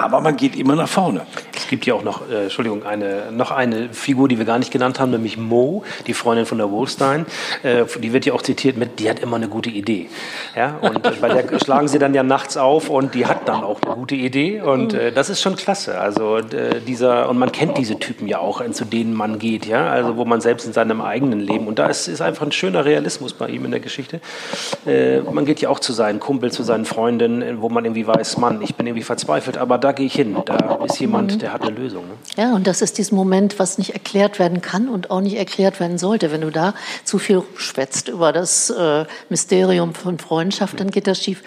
aber 0.02 0.20
man 0.20 0.36
geht 0.36 0.56
immer 0.56 0.74
nach 0.76 0.88
vorne. 0.88 1.22
Es 1.56 1.68
gibt 1.68 1.86
ja 1.86 1.94
auch 1.94 2.02
noch, 2.02 2.28
äh, 2.28 2.44
Entschuldigung, 2.44 2.84
eine, 2.84 3.32
noch 3.32 3.50
eine 3.50 3.92
Figur, 3.92 4.28
die 4.28 4.38
wir 4.38 4.44
gar 4.44 4.58
nicht 4.58 4.72
genannt 4.72 4.98
haben, 4.98 5.10
nämlich 5.10 5.36
Mo, 5.36 5.84
die 6.06 6.14
Freundin 6.14 6.46
von 6.46 6.58
der 6.58 6.70
Wohlstein. 6.70 7.26
Äh, 7.62 7.84
die 8.00 8.12
wird 8.12 8.26
ja 8.26 8.32
auch 8.32 8.42
zitiert 8.42 8.76
mit, 8.76 8.98
die 8.98 9.08
hat 9.08 9.20
immer 9.20 9.36
eine 9.36 9.48
gute 9.48 9.70
Idee. 9.70 10.08
Ja, 10.56 10.78
und 10.80 11.02
bei 11.02 11.28
der 11.28 11.58
schlagen 11.64 11.88
sie 11.88 11.98
dann 11.98 12.14
ja 12.14 12.22
nachts 12.22 12.56
auf 12.56 12.88
und 12.88 13.14
die 13.14 13.26
hat 13.26 13.48
dann 13.48 13.62
auch 13.62 13.80
eine 13.82 13.94
gute 13.94 14.14
Idee. 14.14 14.60
Und 14.60 14.94
äh, 14.94 15.12
das 15.12 15.30
ist 15.30 15.40
schon 15.40 15.56
klasse. 15.56 16.00
Also 16.00 16.38
äh, 16.38 16.80
dieser, 16.86 17.28
und 17.28 17.38
man 17.38 17.52
kennt 17.52 17.78
diese 17.78 17.98
Typen 17.98 18.26
ja 18.26 18.38
auch, 18.38 18.62
zu 18.70 18.84
denen 18.84 19.14
man 19.14 19.38
geht, 19.38 19.66
ja, 19.66 19.88
also 19.88 20.16
wo 20.16 20.24
man 20.24 20.40
selbst 20.40 20.66
in 20.66 20.72
seinem 20.72 21.00
eigenen 21.00 21.40
Leben. 21.40 21.66
Und 21.66 21.78
da 21.78 21.86
ist, 21.86 22.08
ist 22.08 22.20
einfach 22.20 22.46
ein 22.46 22.52
schöner 22.52 22.84
Realismus 22.84 23.32
bei 23.32 23.48
ihm 23.48 23.64
in 23.64 23.70
der 23.70 23.80
Geschichte. 23.80 24.20
Äh, 24.86 25.20
man 25.20 25.44
geht 25.44 25.60
ja 25.60 25.68
auch 25.68 25.80
zu 25.80 25.92
seinen 25.92 26.20
Kumpel, 26.20 26.52
zu 26.52 26.62
seinen 26.62 26.84
Freundinnen, 26.84 27.60
wo 27.60 27.68
man 27.68 27.84
irgendwie 27.84 28.06
weiß, 28.06 28.38
Mann, 28.38 28.62
ich 28.62 28.74
bin 28.74 28.86
irgendwie 28.86 29.04
verzweifelt, 29.04 29.58
aber 29.58 29.78
da 29.78 29.89
gehe 29.92 30.06
ich 30.06 30.14
hin. 30.14 30.36
Da 30.44 30.80
ist 30.84 30.98
jemand, 31.00 31.42
der 31.42 31.52
hat 31.52 31.62
eine 31.62 31.72
Lösung. 31.72 32.04
Ne? 32.06 32.14
Ja, 32.36 32.54
und 32.54 32.66
das 32.66 32.82
ist 32.82 32.98
dieses 32.98 33.12
Moment, 33.12 33.58
was 33.58 33.78
nicht 33.78 33.94
erklärt 33.94 34.38
werden 34.38 34.60
kann 34.60 34.88
und 34.88 35.10
auch 35.10 35.20
nicht 35.20 35.36
erklärt 35.36 35.80
werden 35.80 35.98
sollte. 35.98 36.32
Wenn 36.32 36.40
du 36.40 36.50
da 36.50 36.74
zu 37.04 37.18
viel 37.18 37.42
schwätzt 37.56 38.08
über 38.08 38.32
das 38.32 38.70
äh, 38.70 39.04
Mysterium 39.28 39.94
von 39.94 40.18
Freundschaft, 40.18 40.80
dann 40.80 40.90
geht 40.90 41.06
das 41.06 41.22
schief. 41.22 41.42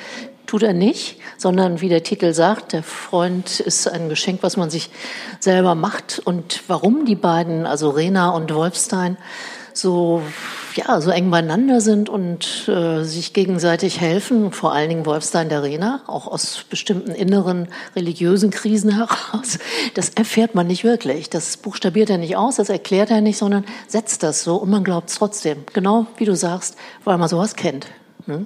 Tut 0.45 0.63
er 0.63 0.73
nicht, 0.73 1.19
sondern 1.38 1.81
wie 1.81 1.89
der 1.89 2.03
Titel 2.03 2.33
sagt, 2.33 2.73
der 2.73 2.83
Freund 2.83 3.59
ist 3.59 3.88
ein 3.88 4.09
Geschenk, 4.09 4.43
was 4.43 4.57
man 4.57 4.69
sich 4.69 4.89
selber 5.39 5.73
macht. 5.73 6.21
Und 6.23 6.62
warum 6.67 7.05
die 7.05 7.15
beiden, 7.15 7.65
also 7.65 7.89
Rena 7.89 8.29
und 8.31 8.53
Wolfstein, 8.53 9.17
so 9.77 10.21
ja 10.75 10.99
so 11.01 11.11
eng 11.11 11.29
beieinander 11.29 11.81
sind 11.81 12.09
und 12.09 12.67
äh, 12.67 13.03
sich 13.03 13.33
gegenseitig 13.33 14.01
helfen, 14.01 14.51
vor 14.51 14.73
allen 14.73 14.89
Dingen 14.89 15.05
Wolfstein 15.05 15.49
der 15.49 15.63
Rena, 15.63 16.01
auch 16.07 16.27
aus 16.27 16.65
bestimmten 16.69 17.11
inneren 17.11 17.67
religiösen 17.95 18.51
Krisen 18.51 18.91
heraus, 18.95 19.59
das 19.93 20.09
erfährt 20.09 20.55
man 20.55 20.67
nicht 20.67 20.83
wirklich. 20.83 21.29
Das 21.29 21.57
buchstabiert 21.57 22.09
er 22.09 22.17
nicht 22.17 22.35
aus, 22.35 22.55
das 22.55 22.69
erklärt 22.69 23.11
er 23.11 23.21
nicht, 23.21 23.37
sondern 23.37 23.65
setzt 23.88 24.23
das 24.23 24.43
so 24.43 24.57
und 24.57 24.69
man 24.69 24.83
glaubt 24.83 25.09
es 25.09 25.15
trotzdem. 25.15 25.63
Genau 25.73 26.07
wie 26.17 26.25
du 26.25 26.36
sagst, 26.36 26.77
weil 27.03 27.17
man 27.17 27.29
sowas 27.29 27.55
kennt. 27.55 27.88
Ne? 28.25 28.45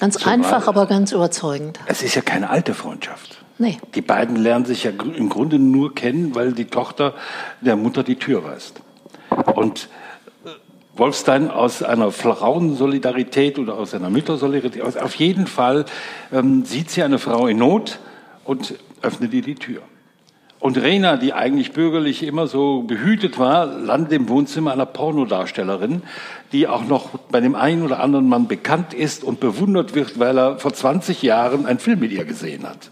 Ganz 0.00 0.18
Zumal 0.18 0.34
einfach, 0.34 0.66
aber 0.66 0.86
ganz 0.86 1.12
überzeugend. 1.12 1.78
Es 1.86 2.02
ist 2.02 2.14
ja 2.14 2.22
keine 2.22 2.50
alte 2.50 2.74
Freundschaft. 2.74 3.42
Nee. 3.58 3.78
Die 3.94 4.02
beiden 4.02 4.36
lernen 4.36 4.66
sich 4.66 4.84
ja 4.84 4.90
im 4.90 5.30
Grunde 5.30 5.58
nur 5.58 5.94
kennen, 5.94 6.34
weil 6.34 6.52
die 6.52 6.66
Tochter 6.66 7.14
der 7.60 7.76
Mutter 7.76 8.02
die 8.02 8.16
Tür 8.16 8.44
weist. 8.44 8.80
Und 9.54 9.88
Wolfstein 10.96 11.50
aus 11.50 11.82
einer 11.82 12.10
Frauensolidarität 12.10 13.58
oder 13.58 13.74
aus 13.74 13.94
einer 13.94 14.10
Müttersolidarität, 14.10 14.82
auf 14.82 15.14
jeden 15.16 15.46
Fall 15.46 15.84
ähm, 16.32 16.64
sieht 16.64 16.90
sie 16.90 17.02
eine 17.02 17.18
Frau 17.18 17.46
in 17.46 17.58
Not 17.58 17.98
und 18.44 18.74
öffnet 19.02 19.32
ihr 19.34 19.42
die 19.42 19.54
Tür. 19.54 19.82
Und 20.58 20.78
Rena, 20.78 21.16
die 21.16 21.34
eigentlich 21.34 21.72
bürgerlich 21.72 22.22
immer 22.22 22.46
so 22.46 22.82
behütet 22.82 23.38
war, 23.38 23.66
landet 23.66 24.12
im 24.12 24.28
Wohnzimmer 24.28 24.72
einer 24.72 24.86
Pornodarstellerin, 24.86 26.02
die 26.52 26.66
auch 26.66 26.86
noch 26.86 27.10
bei 27.30 27.40
dem 27.40 27.54
einen 27.54 27.82
oder 27.82 28.00
anderen 28.00 28.28
Mann 28.28 28.48
bekannt 28.48 28.94
ist 28.94 29.22
und 29.22 29.38
bewundert 29.38 29.94
wird, 29.94 30.18
weil 30.18 30.38
er 30.38 30.58
vor 30.58 30.72
20 30.72 31.22
Jahren 31.22 31.66
einen 31.66 31.78
Film 31.78 32.00
mit 32.00 32.10
ihr 32.10 32.24
gesehen 32.24 32.66
hat. 32.66 32.88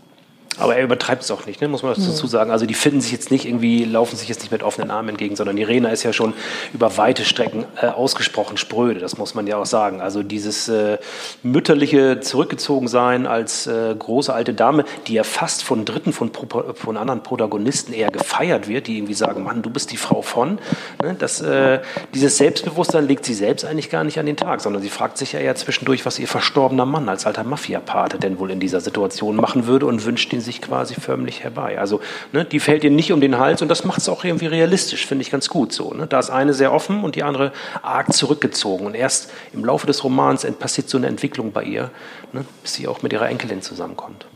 Aber 0.59 0.77
er 0.77 0.85
übertreibt 0.85 1.23
es 1.23 1.31
auch 1.31 1.47
nicht, 1.47 1.61
ne? 1.61 1.69
muss 1.69 1.83
man 1.83 1.95
dazu 1.95 2.27
sagen. 2.27 2.51
Also 2.51 2.67
die 2.67 2.75
finden 2.75 3.01
sich 3.01 3.13
jetzt 3.13 3.31
nicht 3.31 3.47
irgendwie, 3.47 3.85
laufen 3.85 4.17
sich 4.17 4.29
jetzt 4.29 4.41
nicht 4.41 4.53
mit 4.53 4.63
offenen 4.63 4.91
Armen 4.91 5.11
entgegen, 5.11 5.37
sondern 5.37 5.57
die 5.57 5.63
Rena 5.63 5.89
ist 5.89 6.03
ja 6.03 6.13
schon 6.13 6.35
über 6.73 6.97
weite 6.97 7.25
Strecken 7.25 7.65
äh, 7.81 7.87
ausgesprochen 7.87 8.57
spröde, 8.57 9.01
das 9.01 9.19
muss 9.19 9.35
man 9.35 9.47
ja 9.47 9.57
auch 9.57 9.67
sagen. 9.67 10.01
Also 10.01 10.23
dieses 10.23 10.69
äh, 10.69 10.99
mütterliche 11.43 12.21
Zurückgezogensein 12.21 13.27
als 13.27 13.67
äh, 13.67 13.95
große 13.99 14.33
alte 14.33 14.55
Dame, 14.55 14.85
die 15.07 15.15
ja 15.15 15.25
fast 15.25 15.65
von 15.65 15.85
Dritten, 15.85 16.13
von, 16.13 16.31
von 16.75 16.97
anderen 16.97 17.23
Protagonisten 17.23 17.93
eher 17.93 18.11
gefeiert 18.11 18.69
wird, 18.69 18.87
die 18.87 18.99
irgendwie 18.99 19.15
sagen, 19.15 19.43
Mann, 19.43 19.63
du 19.63 19.71
bist 19.71 19.91
die 19.91 19.97
Frau 19.97 20.23
von. 20.23 20.59
Ne? 21.03 21.17
Das, 21.19 21.41
äh, 21.41 21.81
dieses 22.15 22.37
Selbstbewusstsein 22.37 23.07
legt 23.07 23.25
sie 23.25 23.35
selbst 23.35 23.65
eigentlich 23.65 23.91
gar 23.91 24.05
nicht 24.05 24.19
an 24.19 24.27
den 24.27 24.37
Tag, 24.37 24.61
sondern 24.61 24.83
sie 24.83 24.91
fragt 24.91 25.19
sich 25.19 25.33
ja 25.33 25.41
eher 25.41 25.57
zwischendurch, 25.57 26.07
was 26.07 26.19
ihr 26.19 26.29
verstorbener 26.29 26.87
Mann 26.87 27.09
als 27.09 27.27
alter 27.27 27.45
Mafia-Pate 27.45 28.19
denn 28.19 28.39
wohl 28.39 28.51
in 28.51 28.61
dieser 28.61 28.81
Situation 28.81 29.37
machen 29.37 29.67
würde 29.67 29.87
und 29.87 30.05
wünscht 30.05 30.33
ihn 30.33 30.41
sich 30.45 30.63
quasi 30.63 30.95
förmlich 30.95 31.43
herbei. 31.43 31.81
Also 31.81 32.01
ne, 32.33 32.45
die 32.45 32.61
fällt 32.61 32.85
ihr 32.85 32.91
nicht 32.91 33.11
um 33.13 33.21
den 33.21 33.39
Hals 33.39 33.63
und 33.63 33.69
das 33.69 33.85
macht 33.85 34.01
es 34.01 34.09
auch 34.09 34.23
irgendwie 34.25 34.47
realistisch, 34.47 35.07
finde 35.07 35.23
ich 35.23 35.31
ganz 35.31 35.49
gut 35.49 35.73
so. 35.73 35.93
Ne? 35.93 36.07
Da 36.07 36.21
ist 36.21 36.31
eine 36.31 36.55
sehr 36.55 36.73
offen 36.73 37.03
und 37.03 37.17
die 37.17 37.25
andere 37.25 37.53
arg 37.83 38.13
zurückgezogen. 38.13 38.87
Und 38.87 38.95
erst 38.95 39.33
im 39.53 39.65
Laufe 39.65 39.87
des 39.87 40.05
Romans 40.05 40.47
passiert 40.59 40.89
so 40.89 40.99
eine 40.99 41.09
Entwicklung 41.09 41.51
bei 41.51 41.65
ihr, 41.65 41.91
ne, 42.33 42.45
bis 42.63 42.75
sie 42.75 42.87
auch 42.87 43.03
mit 43.03 43.13
ihrer 43.13 43.29
Enkelin 43.29 43.63
zusammenkommt. 43.63 44.27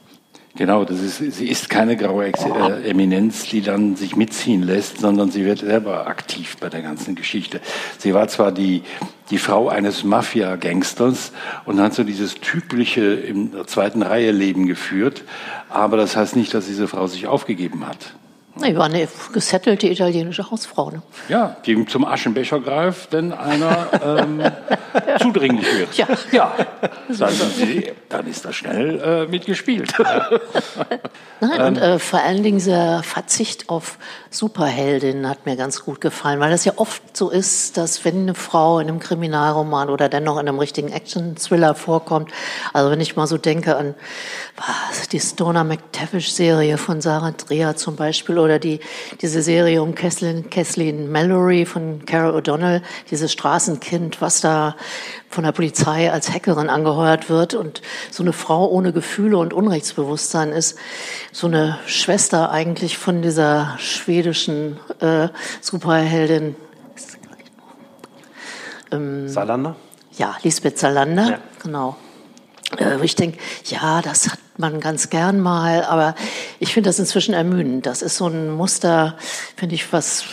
Genau, 0.59 0.85
das 0.85 1.01
ist, 1.01 1.19
sie 1.19 1.47
ist 1.47 1.71
keine 1.71 1.97
graue 1.97 2.25
Ex 2.25 2.45
äh, 2.45 2.91
Eminenz, 2.91 3.45
die 3.45 3.63
dann 3.63 3.95
sich 3.95 4.17
mitziehen 4.17 4.65
lässt, 4.65 4.99
sondern 4.99 5.31
sie 5.31 5.45
wird 5.45 5.61
selber 5.61 6.09
aktiv 6.09 6.57
bei 6.59 6.69
der 6.69 6.83
ganzen 6.83 7.15
Geschichte. 7.15 7.61
Sie 7.99 8.13
war 8.13 8.27
zwar 8.27 8.51
die, 8.51 8.83
die 9.31 9.39
Frau 9.39 9.69
eines 9.69 10.03
Mafia-Gangsters 10.03 11.31
und 11.65 11.81
hat 11.81 11.95
so 11.95 12.03
dieses 12.03 12.41
typische 12.41 13.15
in 13.15 13.53
der 13.53 13.69
zweiten 13.69 14.03
Reihe 14.03 14.33
Leben 14.33 14.67
geführt, 14.67 15.23
aber 15.69 15.97
das 15.97 16.17
heißt 16.17 16.35
nicht, 16.35 16.53
dass 16.55 16.67
diese 16.67 16.89
Frau 16.89 17.07
sich 17.07 17.29
aufgegeben 17.29 17.87
hat. 17.87 18.15
Sie 18.61 18.77
war 18.77 18.87
eine 18.87 19.09
gesettelte 19.33 19.89
italienische 19.89 20.51
Hausfrau. 20.51 20.91
Ne? 20.91 21.03
Ja, 21.29 21.57
die 21.65 21.85
zum 21.87 22.05
Aschenbecher 22.05 22.61
greift, 22.61 23.13
wenn 23.13 23.33
einer 23.33 23.89
ähm, 24.05 24.41
ja. 24.41 25.19
zudringlich 25.21 25.67
wird. 25.79 25.97
Ja, 25.97 26.07
ja. 26.33 26.55
Dann, 27.09 27.33
sie, 27.33 27.93
dann 28.09 28.27
ist 28.27 28.45
das 28.45 28.57
schnell 28.57 29.01
äh, 29.01 29.27
mitgespielt. 29.27 29.93
Nein, 31.41 31.61
und 31.61 31.77
ähm. 31.77 31.83
äh, 31.83 31.99
vor 31.99 32.21
allen 32.21 32.43
Dingen 32.43 32.59
dieser 32.59 33.03
Verzicht 33.03 33.69
auf 33.69 33.99
Superheldinnen 34.31 35.29
hat 35.29 35.47
mir 35.47 35.57
ganz 35.57 35.85
gut 35.85 36.01
gefallen, 36.01 36.39
weil 36.41 36.51
das 36.51 36.65
ja 36.65 36.75
oft 36.77 37.17
so 37.17 37.31
ist, 37.31 37.77
dass 37.77 38.05
wenn 38.05 38.23
eine 38.23 38.35
Frau 38.35 38.79
in 38.79 38.89
einem 38.89 38.99
Kriminalroman 38.99 39.89
oder 39.89 40.09
dennoch 40.09 40.39
in 40.39 40.49
einem 40.49 40.59
richtigen 40.59 40.93
Action-Thriller 40.93 41.75
vorkommt, 41.75 42.31
also 42.73 42.91
wenn 42.91 43.01
ich 43.01 43.17
mal 43.17 43.27
so 43.27 43.39
denke 43.39 43.77
an 43.77 43.95
was, 44.57 45.09
die 45.09 45.21
Stoner 45.21 45.65
McTavish-Serie 45.65 46.77
von 46.77 47.01
Sarah 47.01 47.31
Dreher 47.31 47.77
zum 47.77 47.97
Beispiel 47.97 48.39
oder 48.39 48.59
die, 48.59 48.81
diese 49.23 49.41
Serie 49.43 49.83
um 49.83 49.95
Kathleen, 49.95 50.51
Kathleen 50.51 51.11
Mallory 51.11 51.65
von 51.65 52.05
Carol 52.05 52.39
O'Donnell, 52.39 52.83
dieses 53.11 53.33
Straßenkind, 53.33 54.21
was 54.21 54.41
da 54.41 54.77
von 55.29 55.45
der 55.45 55.53
Polizei 55.53 56.11
als 56.11 56.33
Hackerin 56.33 56.71
angeheuert 56.71 57.29
wird 57.29 57.55
und 57.55 57.83
so 58.11 58.23
eine 58.23 58.33
Frau 58.33 58.69
ohne 58.69 58.93
Gefühle 58.93 59.39
und 59.39 59.53
Unrechtsbewusstsein 59.53 60.53
ist. 60.53 60.79
So 61.33 61.47
eine 61.47 61.79
Schwester 61.87 62.51
eigentlich 62.51 62.99
von 62.99 63.23
dieser 63.23 63.77
schwedischen 63.79 64.79
äh, 65.01 65.29
Superheldin. 65.61 66.57
Ähm, 68.91 69.29
Salander? 69.29 69.77
Ja, 70.17 70.37
Lisbeth 70.43 70.79
Salander, 70.79 71.31
ja. 71.31 71.39
genau. 71.63 71.97
Äh, 72.79 73.05
ich 73.05 73.15
denke, 73.15 73.39
ja, 73.67 74.03
das 74.03 74.31
hat 74.31 74.39
man 74.57 74.81
ganz 74.81 75.11
gern 75.11 75.41
mal, 75.41 75.85
aber 75.85 76.15
ich 76.59 76.73
finde 76.73 76.89
das 76.89 76.99
inzwischen 76.99 77.35
ermüdend. 77.35 77.87
Das 77.87 78.03
ist 78.03 78.17
so 78.17 78.27
ein 78.27 78.51
Muster, 78.51 79.17
finde 79.57 79.75
ich, 79.75 79.93
was 79.93 80.25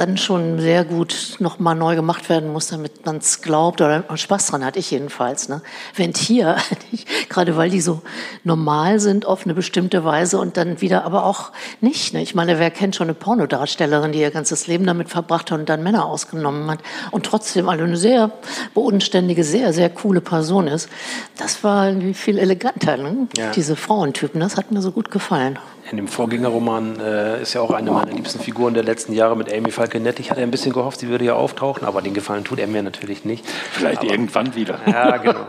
dann 0.00 0.16
schon 0.16 0.58
sehr 0.58 0.84
gut 0.84 1.36
nochmal 1.40 1.74
neu 1.74 1.94
gemacht 1.94 2.30
werden 2.30 2.50
muss, 2.52 2.68
damit 2.68 3.04
man 3.04 3.18
es 3.18 3.42
glaubt 3.42 3.82
oder 3.82 4.04
Spaß 4.16 4.46
dran 4.46 4.64
hat, 4.64 4.78
ich 4.78 4.90
jedenfalls. 4.90 5.50
Ne? 5.50 5.60
Ventir, 5.94 6.56
gerade 7.28 7.56
weil 7.56 7.68
die 7.68 7.82
so 7.82 8.00
normal 8.42 8.98
sind 8.98 9.26
auf 9.26 9.44
eine 9.44 9.52
bestimmte 9.52 10.02
Weise 10.02 10.38
und 10.38 10.56
dann 10.56 10.80
wieder 10.80 11.04
aber 11.04 11.26
auch 11.26 11.52
nicht. 11.82 12.14
Ne? 12.14 12.22
Ich 12.22 12.34
meine, 12.34 12.58
wer 12.58 12.70
kennt 12.70 12.96
schon 12.96 13.08
eine 13.08 13.14
Pornodarstellerin, 13.14 14.12
die 14.12 14.20
ihr 14.20 14.30
ganzes 14.30 14.66
Leben 14.66 14.86
damit 14.86 15.10
verbracht 15.10 15.50
hat 15.50 15.58
und 15.58 15.68
dann 15.68 15.82
Männer 15.82 16.06
ausgenommen 16.06 16.70
hat 16.70 16.80
und 17.10 17.26
trotzdem 17.26 17.68
alle 17.68 17.84
eine 17.84 17.98
sehr 17.98 18.30
bodenständige, 18.72 19.44
sehr, 19.44 19.74
sehr 19.74 19.90
coole 19.90 20.22
Person 20.22 20.66
ist. 20.66 20.88
Das 21.36 21.62
war 21.62 21.88
irgendwie 21.88 22.14
viel 22.14 22.38
eleganter, 22.38 22.96
ne? 22.96 23.28
Ja. 23.36 23.50
diese 23.50 23.76
Frauentypen. 23.76 24.40
Das 24.40 24.56
hat 24.56 24.72
mir 24.72 24.80
so 24.80 24.92
gut 24.92 25.10
gefallen. 25.10 25.58
In 25.90 25.96
dem 25.96 26.06
Vorgängerroman 26.06 27.00
äh, 27.00 27.42
ist 27.42 27.54
ja 27.54 27.60
auch 27.60 27.72
eine 27.72 27.90
meiner 27.90 28.12
liebsten 28.12 28.38
Figuren 28.38 28.74
der 28.74 28.84
letzten 28.84 29.12
Jahre 29.12 29.36
mit 29.36 29.52
Amy 29.52 29.72
Falconetti. 29.72 30.22
Ich 30.22 30.30
hatte 30.30 30.40
ein 30.40 30.52
bisschen 30.52 30.72
gehofft, 30.72 31.00
sie 31.00 31.08
würde 31.08 31.24
ja 31.24 31.34
auftauchen, 31.34 31.84
aber 31.84 32.00
den 32.00 32.14
Gefallen 32.14 32.44
tut 32.44 32.60
er 32.60 32.68
mir 32.68 32.82
natürlich 32.84 33.24
nicht. 33.24 33.44
Vielleicht 33.72 34.02
aber, 34.02 34.10
irgendwann 34.10 34.54
wieder. 34.54 34.78
Ja, 34.86 35.16
genau. 35.16 35.46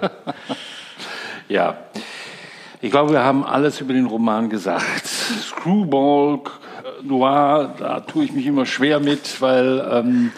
ja. 1.47 1.77
Ich 2.81 2.89
glaube, 2.89 3.11
wir 3.11 3.23
haben 3.23 3.43
alles 3.43 3.81
über 3.81 3.93
den 3.93 4.07
Roman 4.07 4.49
gesagt. 4.49 5.05
Screwball 5.05 6.39
Noir, 7.03 7.75
da 7.77 7.99
tue 7.99 8.23
ich 8.25 8.31
mich 8.31 8.47
immer 8.47 8.65
schwer 8.65 8.99
mit, 8.99 9.41
weil 9.41 9.87
ähm, 9.91 10.31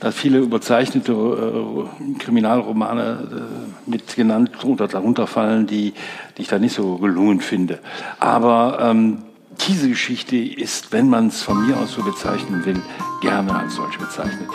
da 0.00 0.10
viele 0.10 0.38
überzeichnete 0.38 1.12
äh, 1.12 2.18
Kriminalromane 2.18 3.28
äh, 3.30 3.90
mit 3.90 4.16
genannt 4.16 4.64
oder 4.64 4.88
darunter 4.88 5.26
fallen, 5.26 5.68
die, 5.68 5.94
die 6.36 6.42
ich 6.42 6.48
da 6.48 6.58
nicht 6.58 6.74
so 6.74 6.96
gelungen 6.98 7.40
finde. 7.40 7.78
Aber 8.18 8.78
ähm, 8.80 9.22
diese 9.66 9.88
Geschichte 9.88 10.36
ist, 10.36 10.92
wenn 10.92 11.08
man 11.08 11.28
es 11.28 11.42
von 11.42 11.66
mir 11.66 11.76
aus 11.76 11.92
so 11.92 12.02
bezeichnen 12.02 12.64
will, 12.64 12.80
gerne 13.20 13.54
als 13.54 13.74
solch 13.74 13.98
bezeichnet. 13.98 14.48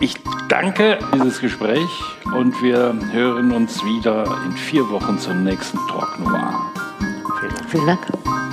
Ich 0.00 0.16
danke 0.48 0.98
für 1.10 1.18
dieses 1.18 1.40
Gespräch 1.40 1.88
und 2.36 2.60
wir 2.62 2.94
hören 3.12 3.52
uns 3.52 3.82
wieder 3.84 4.24
in 4.44 4.52
vier 4.52 4.88
Wochen 4.90 5.18
zum 5.18 5.44
nächsten 5.44 5.78
Talk 5.88 6.18
Noir. 6.18 6.72
Vielen 7.40 7.54
Dank. 7.54 7.70
Vielen 7.70 7.86
Dank. 7.86 8.43